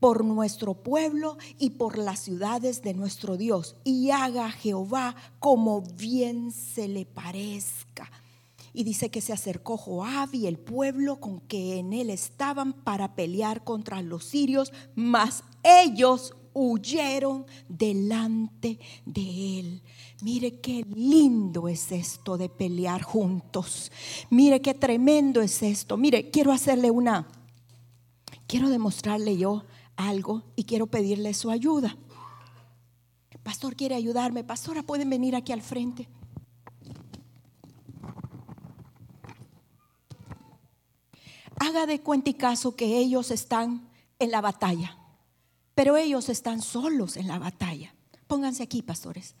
por 0.00 0.24
nuestro 0.24 0.74
pueblo 0.74 1.36
y 1.58 1.70
por 1.70 1.98
las 1.98 2.20
ciudades 2.20 2.82
de 2.82 2.94
nuestro 2.94 3.36
Dios, 3.36 3.76
y 3.84 4.10
haga 4.10 4.50
Jehová 4.50 5.14
como 5.38 5.82
bien 5.82 6.50
se 6.50 6.88
le 6.88 7.04
parezca. 7.04 8.10
Y 8.72 8.84
dice 8.84 9.10
que 9.10 9.20
se 9.20 9.32
acercó 9.32 9.76
Joab 9.76 10.34
y 10.34 10.46
el 10.46 10.58
pueblo 10.58 11.20
con 11.20 11.40
que 11.40 11.78
en 11.78 11.92
él 11.92 12.08
estaban 12.08 12.72
para 12.72 13.14
pelear 13.14 13.62
contra 13.62 14.00
los 14.00 14.24
sirios, 14.24 14.72
mas 14.94 15.44
ellos 15.62 16.34
huyeron 16.60 17.46
delante 17.68 18.78
de 19.04 19.58
él. 19.60 19.82
Mire 20.22 20.60
qué 20.60 20.84
lindo 20.94 21.68
es 21.68 21.90
esto 21.92 22.36
de 22.36 22.48
pelear 22.48 23.02
juntos. 23.02 23.90
Mire 24.28 24.60
qué 24.60 24.74
tremendo 24.74 25.40
es 25.40 25.62
esto. 25.62 25.96
Mire, 25.96 26.30
quiero 26.30 26.52
hacerle 26.52 26.90
una, 26.90 27.26
quiero 28.46 28.68
demostrarle 28.68 29.36
yo 29.36 29.64
algo 29.96 30.42
y 30.56 30.64
quiero 30.64 30.86
pedirle 30.86 31.34
su 31.34 31.50
ayuda. 31.50 31.96
Pastor 33.42 33.74
quiere 33.74 33.94
ayudarme. 33.94 34.44
Pastora, 34.44 34.82
pueden 34.82 35.08
venir 35.08 35.34
aquí 35.34 35.52
al 35.52 35.62
frente. 35.62 36.08
Haga 41.58 41.86
de 41.86 42.00
cuenta 42.00 42.30
y 42.30 42.34
caso 42.34 42.74
que 42.74 42.98
ellos 42.98 43.30
están 43.30 43.88
en 44.18 44.30
la 44.30 44.40
batalla 44.40 44.99
pero 45.80 45.96
ellos 45.96 46.28
están 46.28 46.60
solos 46.60 47.16
en 47.16 47.26
la 47.26 47.38
batalla. 47.38 47.94
Pónganse 48.26 48.62
aquí, 48.62 48.82
pastores. 48.82 49.34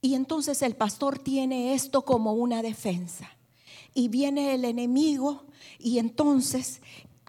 Y 0.00 0.14
entonces 0.14 0.62
el 0.62 0.76
pastor 0.76 1.18
tiene 1.18 1.74
esto 1.74 2.04
como 2.04 2.34
una 2.34 2.62
defensa. 2.62 3.28
Y 3.92 4.06
viene 4.06 4.54
el 4.54 4.64
enemigo 4.64 5.44
y 5.80 5.98
entonces 5.98 6.82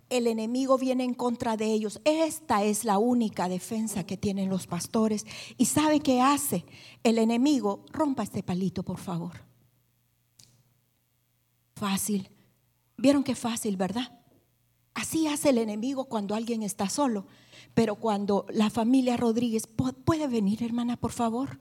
el 0.10 0.28
enemigo 0.28 0.78
viene 0.78 1.04
en 1.04 1.16
contra 1.16 1.58
de 1.58 1.66
ellos. 1.66 2.00
Esta 2.06 2.64
es 2.64 2.86
la 2.86 3.00
única 3.00 3.50
defensa 3.50 4.06
que 4.06 4.18
tienen 4.18 4.50
los 4.50 4.68
pastores. 4.68 5.26
¿Y 5.58 5.66
sabe 5.66 6.00
qué 6.00 6.22
hace 6.22 6.64
el 7.02 7.18
enemigo? 7.18 7.84
Rompa 7.92 8.22
este 8.22 8.44
palito, 8.44 8.84
por 8.84 9.00
favor. 9.00 9.34
Fácil. 11.74 12.30
¿Vieron 12.98 13.24
qué 13.24 13.34
fácil, 13.34 13.78
verdad? 13.78 14.12
Así 14.94 15.28
hace 15.28 15.50
el 15.50 15.58
enemigo 15.58 16.06
cuando 16.06 16.36
alguien 16.36 16.64
está 16.64 16.90
solo. 16.90 17.26
Pero 17.74 17.96
cuando 17.96 18.46
la 18.50 18.70
familia 18.70 19.18
Rodríguez 19.18 19.68
puede 19.68 20.28
venir, 20.28 20.64
hermana, 20.64 20.98
por 20.98 21.12
favor, 21.12 21.60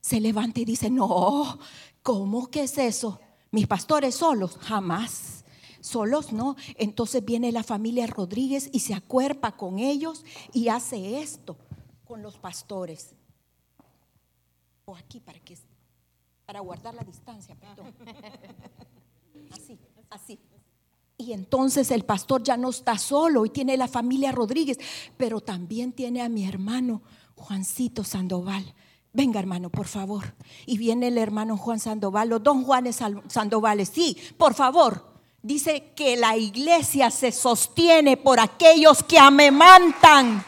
se 0.00 0.20
levanta 0.20 0.60
y 0.60 0.64
dice, 0.64 0.90
no, 0.90 1.58
¿cómo 2.02 2.48
que 2.48 2.64
es 2.64 2.78
eso? 2.78 3.20
Mis 3.52 3.66
pastores 3.66 4.16
solos, 4.16 4.56
jamás. 4.58 5.44
Solos 5.80 6.32
no. 6.32 6.56
Entonces 6.76 7.24
viene 7.24 7.52
la 7.52 7.62
familia 7.62 8.06
Rodríguez 8.06 8.68
y 8.72 8.80
se 8.80 8.94
acuerpa 8.94 9.56
con 9.56 9.78
ellos 9.78 10.24
y 10.52 10.68
hace 10.68 11.20
esto 11.20 11.56
con 12.04 12.22
los 12.22 12.38
pastores. 12.38 13.14
O 14.84 14.96
aquí 14.96 15.20
para 15.20 15.38
que 15.40 15.56
para 16.44 16.60
guardar 16.60 16.94
la 16.94 17.02
distancia, 17.02 17.54
perdón. 17.54 17.94
Así, 19.50 19.78
así. 20.10 20.38
Y 21.22 21.32
entonces 21.32 21.92
el 21.92 22.04
pastor 22.04 22.42
ya 22.42 22.56
no 22.56 22.70
está 22.70 22.98
solo 22.98 23.46
y 23.46 23.50
tiene 23.50 23.76
la 23.76 23.86
familia 23.86 24.32
Rodríguez, 24.32 24.78
pero 25.16 25.40
también 25.40 25.92
tiene 25.92 26.20
a 26.20 26.28
mi 26.28 26.44
hermano 26.44 27.00
Juancito 27.36 28.02
Sandoval. 28.02 28.74
Venga, 29.12 29.38
hermano, 29.38 29.70
por 29.70 29.86
favor. 29.86 30.34
Y 30.66 30.78
viene 30.78 31.08
el 31.08 31.18
hermano 31.18 31.56
Juan 31.56 31.78
Sandoval, 31.78 32.28
los 32.28 32.42
don 32.42 32.64
Juanes 32.64 32.98
Sandovales. 33.28 33.90
Sí, 33.94 34.16
por 34.36 34.54
favor. 34.54 35.12
Dice 35.42 35.92
que 35.94 36.16
la 36.16 36.36
iglesia 36.36 37.10
se 37.10 37.30
sostiene 37.30 38.16
por 38.16 38.40
aquellos 38.40 39.02
que 39.02 39.18
amemantan. 39.18 40.44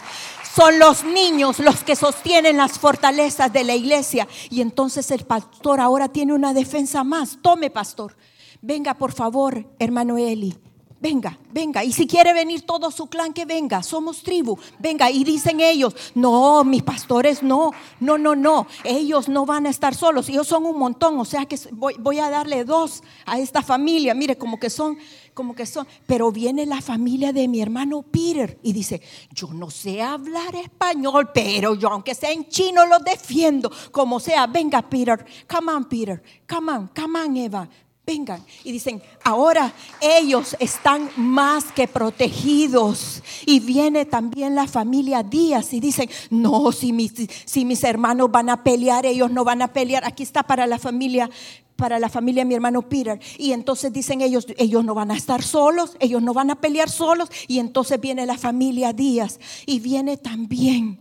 Son 0.57 0.79
los 0.79 1.05
niños 1.05 1.59
los 1.59 1.85
que 1.85 1.97
sostienen 1.97 2.57
las 2.57 2.79
fortalezas 2.79 3.53
de 3.53 3.65
la 3.65 3.75
iglesia. 3.75 4.27
Y 4.51 4.61
entonces 4.61 5.11
el 5.11 5.25
pastor 5.25 5.81
ahora 5.81 6.09
tiene 6.09 6.33
una 6.33 6.53
defensa 6.53 7.05
más. 7.05 7.39
Tome, 7.43 7.71
pastor. 7.71 8.17
Venga, 8.67 8.95
por 8.95 9.13
favor, 9.13 9.63
hermano 9.79 10.17
Eli. 10.17 10.57
Venga, 10.99 11.39
venga. 11.53 11.85
Y 11.85 11.93
si 11.93 12.07
quiere 12.07 12.33
venir 12.33 12.63
todo 12.63 12.91
su 12.91 13.09
clan, 13.09 13.35
que 13.35 13.45
venga. 13.45 13.83
Somos 13.83 14.23
tribu. 14.23 14.59
Venga. 14.79 15.11
Y 15.11 15.23
dicen 15.23 15.61
ellos, 15.61 15.95
no, 16.15 16.65
mis 16.65 16.83
pastores 16.83 17.43
no. 17.43 17.73
No, 18.01 18.17
no, 18.17 18.35
no. 18.35 18.67
Ellos 18.85 19.29
no 19.29 19.45
van 19.45 19.67
a 19.67 19.69
estar 19.69 19.95
solos. 19.95 20.31
Ellos 20.31 20.47
son 20.47 20.65
un 20.65 20.79
montón. 20.79 21.21
O 21.21 21.27
sea 21.27 21.45
que 21.45 21.59
voy, 21.73 21.97
voy 21.99 22.21
a 22.21 22.31
darle 22.31 22.65
dos 22.65 23.03
a 23.27 23.39
esta 23.39 23.61
familia. 23.61 24.15
Mire, 24.15 24.39
como 24.39 24.59
que 24.59 24.71
son, 24.71 24.97
como 25.35 25.55
que 25.55 25.67
son. 25.67 25.87
Pero 26.07 26.33
viene 26.33 26.65
la 26.65 26.81
familia 26.81 27.35
de 27.35 27.49
mi 27.49 27.61
hermano 27.61 28.01
Peter 28.01 28.59
y 28.63 28.73
dice, 28.73 29.03
yo 29.31 29.49
no 29.53 29.69
sé 29.69 30.01
hablar 30.01 30.57
español, 30.57 31.33
pero 31.35 31.75
yo 31.75 31.91
aunque 31.91 32.15
sea 32.15 32.33
en 32.33 32.49
chino 32.49 32.87
lo 32.87 32.99
defiendo. 33.01 33.71
Como 33.93 34.19
sea, 34.21 34.47
venga 34.47 34.81
Peter. 34.81 35.23
Come 35.47 35.71
on 35.71 35.85
Peter. 35.85 36.23
Come 36.49 36.73
on, 36.73 36.91
come 36.97 37.21
on 37.21 37.37
Eva 37.37 37.69
vengan. 38.07 38.45
Y 38.65 38.73
dicen, 38.73 39.03
ahora 39.23 39.73
ellos 40.01 40.57
están 40.61 41.11
más 41.17 41.65
que 41.73 41.89
protegidos. 41.89 43.23
Y 43.47 43.61
viene 43.61 44.05
también 44.05 44.55
la 44.55 44.67
familia 44.67 45.23
Díaz 45.23 45.73
y 45.73 45.81
dicen, 45.81 46.11
no, 46.31 46.73
si 46.73 46.93
mis, 46.93 47.13
si 47.45 47.65
mis 47.65 47.83
hermanos 47.85 48.31
van 48.31 48.51
a 48.51 48.63
pelear, 48.63 49.07
ellos 49.07 49.31
no 49.31 49.45
van 49.45 49.63
a 49.63 49.73
pelear. 49.73 50.05
Aquí 50.05 50.23
está 50.23 50.43
para 50.43 50.67
la 50.67 50.79
familia 50.79 51.31
para 51.77 51.99
la 51.99 52.09
familia 52.09 52.45
mi 52.45 52.55
hermano 52.55 52.83
Peter. 52.83 53.19
Y 53.37 53.51
entonces 53.51 53.93
dicen 53.93 54.21
ellos, 54.21 54.47
ellos 54.59 54.85
no 54.85 54.95
van 54.95 55.11
a 55.11 55.17
estar 55.17 55.43
solos, 55.43 55.97
ellos 55.99 56.23
no 56.23 56.33
van 56.33 56.51
a 56.51 56.61
pelear 56.61 56.89
solos. 56.89 57.29
Y 57.49 57.59
entonces 57.59 58.01
viene 58.01 58.27
la 58.27 58.39
familia 58.39 58.93
Díaz 58.93 59.41
y 59.67 59.81
viene 59.81 60.17
también 60.17 61.01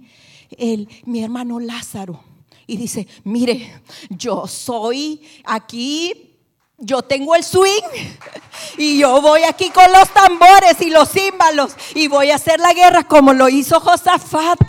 el, 0.57 0.89
mi 1.05 1.23
hermano 1.23 1.59
Lázaro. 1.59 2.23
Y 2.65 2.77
dice, 2.77 3.07
mire, 3.23 3.83
yo 4.09 4.47
soy 4.47 5.21
aquí 5.43 6.32
yo 6.85 7.01
tengo 7.01 7.35
el 7.35 7.43
swing 7.43 7.81
y 8.77 8.99
yo 8.99 9.21
voy 9.21 9.43
aquí 9.43 9.69
con 9.69 9.91
los 9.91 10.09
tambores 10.09 10.81
y 10.81 10.89
los 10.89 11.09
címbalos 11.09 11.73
y 11.95 12.07
voy 12.07 12.31
a 12.31 12.35
hacer 12.35 12.59
la 12.59 12.73
guerra 12.73 13.03
como 13.03 13.33
lo 13.33 13.49
hizo 13.49 13.79
Josafat. 13.79 14.59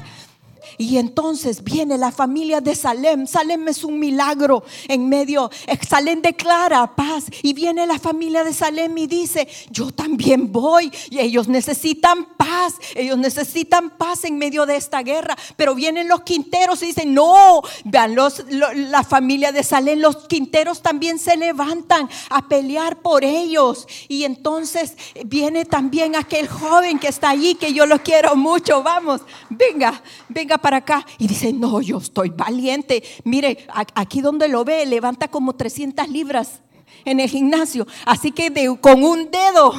Y 0.79 0.99
entonces 0.99 1.63
viene 1.63 1.99
la 1.99 2.11
familia 2.11 2.61
de 2.61 2.75
Salem. 2.75 3.27
Salem 3.27 3.69
es 3.69 3.85
un 3.85 3.99
milagro 3.99 4.65
en 4.89 5.09
medio. 5.09 5.51
Salem 5.87 6.23
declara 6.23 6.95
paz. 6.95 7.25
Y 7.43 7.53
viene 7.53 7.87
la 7.87 7.99
familia 7.99 8.45
de 8.45 8.53
Salem 8.53 8.97
y 8.99 9.07
dice, 9.07 9.47
yo 9.71 9.91
también 9.91 10.53
voy. 10.53 10.91
Y 11.11 11.21
ellos 11.21 11.49
necesitan 11.49 12.27
paz. 12.37 12.75
Ellos 12.95 13.19
necesitan 13.19 13.91
paz 13.91 14.25
en 14.25 14.39
medio 14.39 14.67
de 14.67 14.77
esta 14.77 15.03
guerra. 15.03 15.37
Pero 15.57 15.75
vienen 15.75 16.09
los 16.09 16.23
quinteros 16.23 16.83
y 16.83 16.87
dicen, 16.87 17.15
no, 17.15 17.63
vean 17.85 18.15
los, 18.15 18.45
la 18.49 19.05
familia 19.05 19.53
de 19.53 19.63
Salem. 19.63 19.99
Los 19.99 20.27
quinteros 20.27 20.83
también 20.83 21.19
se 21.19 21.37
levantan 21.37 22.09
a 22.31 22.49
pelear 22.49 23.01
por 23.01 23.25
ellos. 23.25 23.87
Y 24.09 24.25
entonces 24.25 24.97
viene 25.27 25.65
también 25.65 26.17
aquel 26.17 26.49
joven 26.49 26.99
que 26.99 27.09
está 27.09 27.31
allí, 27.31 27.55
que 27.55 27.73
yo 27.73 27.87
lo 27.87 28.03
quiero 28.03 28.37
mucho. 28.37 28.83
Vamos, 28.83 29.21
venga, 29.49 30.03
venga 30.29 30.59
para 30.65 30.79
acá. 30.79 31.05
Y 31.19 31.27
dice, 31.27 31.53
no, 31.53 31.83
yo 31.83 31.99
estoy 31.99 32.31
valiente. 32.31 33.03
Mire, 33.25 33.67
aquí 33.95 34.23
donde 34.23 34.49
lo 34.49 34.65
ve, 34.65 34.87
levanta 34.87 35.29
como 35.29 35.53
300 35.53 36.09
libras 36.09 36.63
en 37.05 37.21
el 37.21 37.29
gimnasio. 37.29 37.87
Así 38.07 38.33
que 38.33 38.51
con 38.81 39.05
un 39.05 39.31
dedo, 39.31 39.75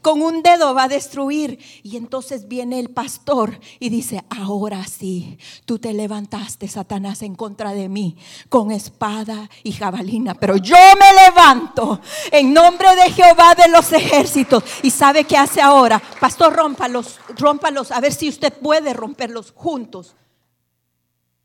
con 0.00 0.22
un 0.22 0.42
dedo 0.42 0.74
va 0.74 0.84
a 0.84 0.88
destruir. 0.88 1.58
Y 1.82 1.98
entonces 1.98 2.48
viene 2.48 2.80
el 2.80 2.88
pastor 2.88 3.60
y 3.78 3.90
dice, 3.90 4.24
ahora 4.30 4.82
sí, 4.86 5.36
tú 5.66 5.78
te 5.78 5.92
levantaste, 5.92 6.68
Satanás, 6.68 7.20
en 7.20 7.34
contra 7.34 7.74
de 7.74 7.90
mí, 7.90 8.16
con 8.48 8.70
espada 8.70 9.50
y 9.62 9.72
jabalina. 9.72 10.32
Pero 10.32 10.56
yo 10.56 10.76
me 10.98 11.22
levanto 11.26 12.00
en 12.32 12.54
nombre 12.54 12.88
de 12.96 13.10
Jehová 13.10 13.54
de 13.54 13.70
los 13.70 13.92
ejércitos. 13.92 14.64
¿Y 14.82 14.88
sabe 14.88 15.24
qué 15.24 15.36
hace 15.36 15.60
ahora? 15.60 16.00
Pastor, 16.18 16.56
rómpalos, 16.56 17.20
rómpalos, 17.36 17.90
a 17.90 18.00
ver 18.00 18.14
si 18.14 18.30
usted 18.30 18.54
puede 18.54 18.94
romperlos 18.94 19.52
juntos. 19.54 20.16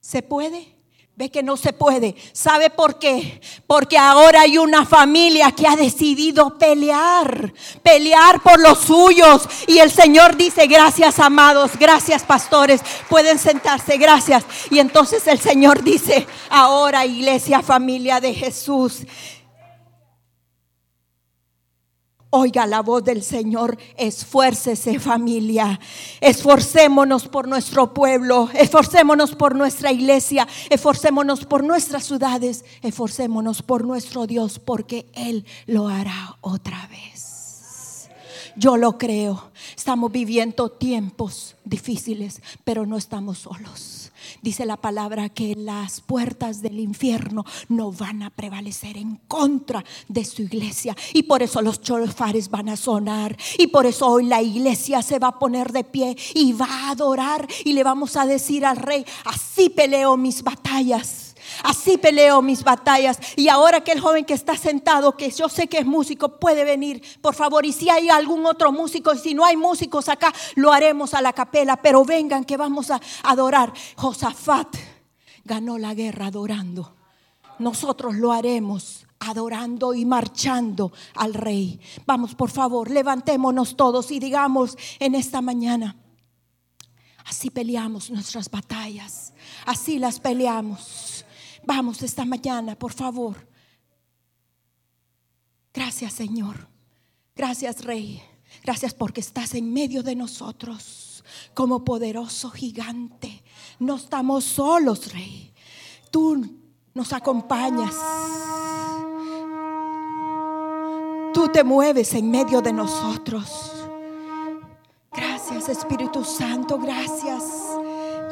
¿Se 0.06 0.22
puede? 0.22 0.68
Ve 1.16 1.32
que 1.32 1.42
no 1.42 1.58
se 1.58 1.74
puede. 1.74 2.16
¿Sabe 2.32 2.70
por 2.70 3.00
qué? 3.00 3.42
Porque 3.66 3.98
ahora 3.98 4.42
hay 4.42 4.60
una 4.60 4.86
familia 4.86 5.52
que 5.52 5.66
ha 5.66 5.76
decidido 5.76 6.60
pelear, 6.60 7.52
pelear 7.82 8.40
por 8.44 8.60
los 8.60 8.78
suyos. 8.78 9.48
Y 9.66 9.80
el 9.80 9.90
Señor 9.90 10.38
dice, 10.38 10.68
gracias 10.68 11.18
amados, 11.18 11.72
gracias 11.80 12.22
pastores, 12.22 12.82
pueden 13.10 13.40
sentarse, 13.40 13.98
gracias. 13.98 14.46
Y 14.70 14.78
entonces 14.78 15.26
el 15.26 15.40
Señor 15.40 15.84
dice, 15.84 16.28
ahora 16.50 17.04
iglesia, 17.04 17.64
familia 17.64 18.22
de 18.22 18.36
Jesús, 18.36 19.00
Oiga 22.38 22.68
la 22.68 22.82
voz 22.82 23.02
del 23.02 23.24
Señor, 23.24 23.78
esfuércese 23.96 25.00
familia, 25.00 25.80
esforcémonos 26.20 27.30
por 27.30 27.48
nuestro 27.48 27.94
pueblo, 27.94 28.50
esforcémonos 28.54 29.34
por 29.36 29.56
nuestra 29.56 29.90
iglesia, 29.94 30.46
esforcémonos 30.70 31.46
por 31.46 31.64
nuestras 31.64 32.04
ciudades, 32.04 32.66
esforcémonos 32.82 33.62
por 33.62 33.86
nuestro 33.86 34.28
Dios, 34.28 34.60
porque 34.60 35.06
Él 35.14 35.46
lo 35.66 35.88
hará 35.88 36.36
otra 36.42 36.86
vez. 36.88 38.10
Yo 38.58 38.76
lo 38.76 38.98
creo, 38.98 39.52
estamos 39.74 40.12
viviendo 40.12 40.68
tiempos 40.68 41.56
difíciles, 41.64 42.42
pero 42.66 42.86
no 42.86 42.98
estamos 42.98 43.38
solos. 43.38 44.05
Dice 44.46 44.64
la 44.68 44.78
palabra 44.78 45.30
que 45.30 45.56
las 45.56 46.02
puertas 46.02 46.62
del 46.62 46.80
infierno 46.80 47.44
no 47.68 47.92
van 47.92 48.22
a 48.22 48.30
prevalecer 48.30 48.96
en 48.96 49.16
contra 49.28 49.84
de 50.08 50.24
su 50.24 50.44
iglesia. 50.44 50.96
Y 51.14 51.24
por 51.24 51.42
eso 51.42 51.64
los 51.64 51.82
chofares 51.82 52.52
van 52.52 52.70
a 52.70 52.76
sonar. 52.76 53.36
Y 53.58 53.66
por 53.66 53.88
eso 53.88 54.06
hoy 54.06 54.28
la 54.28 54.44
iglesia 54.44 55.02
se 55.02 55.18
va 55.18 55.30
a 55.30 55.40
poner 55.40 55.72
de 55.72 55.84
pie 55.84 56.16
y 56.36 56.54
va 56.54 56.68
a 56.70 56.92
adorar. 56.92 57.48
Y 57.64 57.74
le 57.74 57.84
vamos 57.84 58.18
a 58.18 58.28
decir 58.28 58.68
al 58.68 58.78
rey, 58.78 59.04
así 59.24 59.70
peleo 59.70 60.16
mis 60.16 60.44
batallas 60.44 61.25
Así 61.64 61.98
peleo 61.98 62.42
mis 62.42 62.64
batallas. 62.64 63.20
Y 63.36 63.48
ahora 63.48 63.82
que 63.82 63.92
el 63.92 64.00
joven 64.00 64.26
que 64.26 64.34
está 64.34 64.56
sentado, 64.56 65.16
que 65.18 65.30
yo 65.30 65.50
sé 65.50 65.68
que 65.68 65.80
es 65.80 65.86
músico, 65.86 66.40
puede 66.40 66.64
venir, 66.64 67.02
por 67.22 67.36
favor. 67.36 67.66
Y 67.66 67.72
si 67.72 67.90
hay 67.90 68.10
algún 68.10 68.46
otro 68.46 68.72
músico, 68.72 69.14
y 69.14 69.20
si 69.20 69.34
no 69.34 69.46
hay 69.46 69.58
músicos 69.58 70.10
acá, 70.10 70.34
lo 70.56 70.72
haremos 70.72 71.14
a 71.14 71.22
la 71.22 71.34
capela. 71.34 71.78
Pero 71.78 72.06
vengan 72.06 72.44
que 72.44 72.58
vamos 72.58 72.92
a 72.92 73.00
adorar. 73.24 73.74
Josafat 73.96 74.76
ganó 75.44 75.78
la 75.78 75.94
guerra 75.94 76.28
adorando. 76.28 76.96
Nosotros 77.60 78.16
lo 78.16 78.34
haremos 78.34 79.06
adorando 79.20 79.94
y 79.94 80.06
marchando 80.06 80.92
al 81.16 81.34
rey. 81.34 81.80
Vamos, 82.06 82.36
por 82.36 82.50
favor, 82.50 82.90
levantémonos 82.90 83.76
todos 83.76 84.12
y 84.12 84.20
digamos 84.20 84.78
en 85.00 85.16
esta 85.16 85.42
mañana, 85.42 85.96
así 87.26 87.50
peleamos 87.50 88.10
nuestras 88.10 88.50
batallas, 88.50 89.34
así 89.66 90.00
las 90.00 90.20
peleamos. 90.20 91.15
Vamos 91.66 92.02
esta 92.04 92.26
mañana, 92.26 92.76
por 92.76 92.94
favor. 92.94 93.48
Gracias, 95.74 96.14
Señor. 96.14 96.68
Gracias, 97.36 97.84
Rey. 97.84 98.22
Gracias 98.64 98.94
porque 98.94 99.22
estás 99.22 99.56
en 99.56 99.74
medio 99.74 100.04
de 100.04 100.16
nosotros 100.16 101.24
como 101.54 101.84
poderoso 101.84 102.50
gigante. 102.52 103.44
No 103.80 103.96
estamos 103.96 104.46
solos, 104.46 105.12
Rey. 105.12 105.54
Tú 106.12 106.60
nos 106.94 107.12
acompañas. 107.12 107.96
Tú 111.34 111.50
te 111.50 111.64
mueves 111.64 112.14
en 112.14 112.32
medio 112.32 112.62
de 112.62 112.72
nosotros. 112.72 113.72
Gracias 115.12 115.68
Espíritu 115.70 116.24
Santo, 116.24 116.78
gracias. 116.78 117.44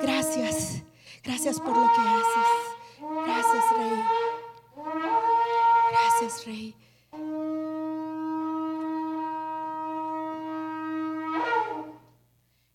Gracias. 0.01 0.83
Gracias 1.23 1.59
por 1.59 1.75
lo 1.75 1.91
que 1.93 2.01
haces. 2.01 2.72
Gracias 3.21 3.63
Rey. 3.77 4.03
Gracias 5.91 6.45
Rey. 6.45 6.75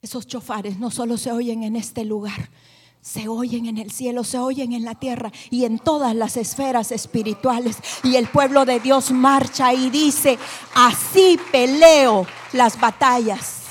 Esos 0.01 0.27
chofares 0.27 0.79
no 0.79 0.91
solo 0.91 1.19
se 1.19 1.33
oyen 1.33 1.65
en 1.65 1.77
este 1.77 2.05
lugar, 2.05 2.51
se 3.01 3.29
oyen 3.29 3.67
en 3.67 3.79
el 3.79 3.91
cielo, 3.91 4.25
se 4.25 4.39
oyen 4.39 4.73
en 4.73 4.85
la 4.85 4.95
tierra 4.95 5.33
y 5.51 5.65
en 5.65 5.79
todas 5.79 6.15
las 6.15 6.37
esferas 6.37 6.93
espirituales. 6.93 7.77
Y 8.05 8.17
el 8.17 8.29
pueblo 8.29 8.65
de 8.65 8.81
Dios 8.81 9.11
marcha 9.11 9.75
y 9.75 9.91
dice, 9.91 10.39
así 10.75 11.39
peleo 11.51 12.27
las 12.53 12.81
batallas 12.81 13.68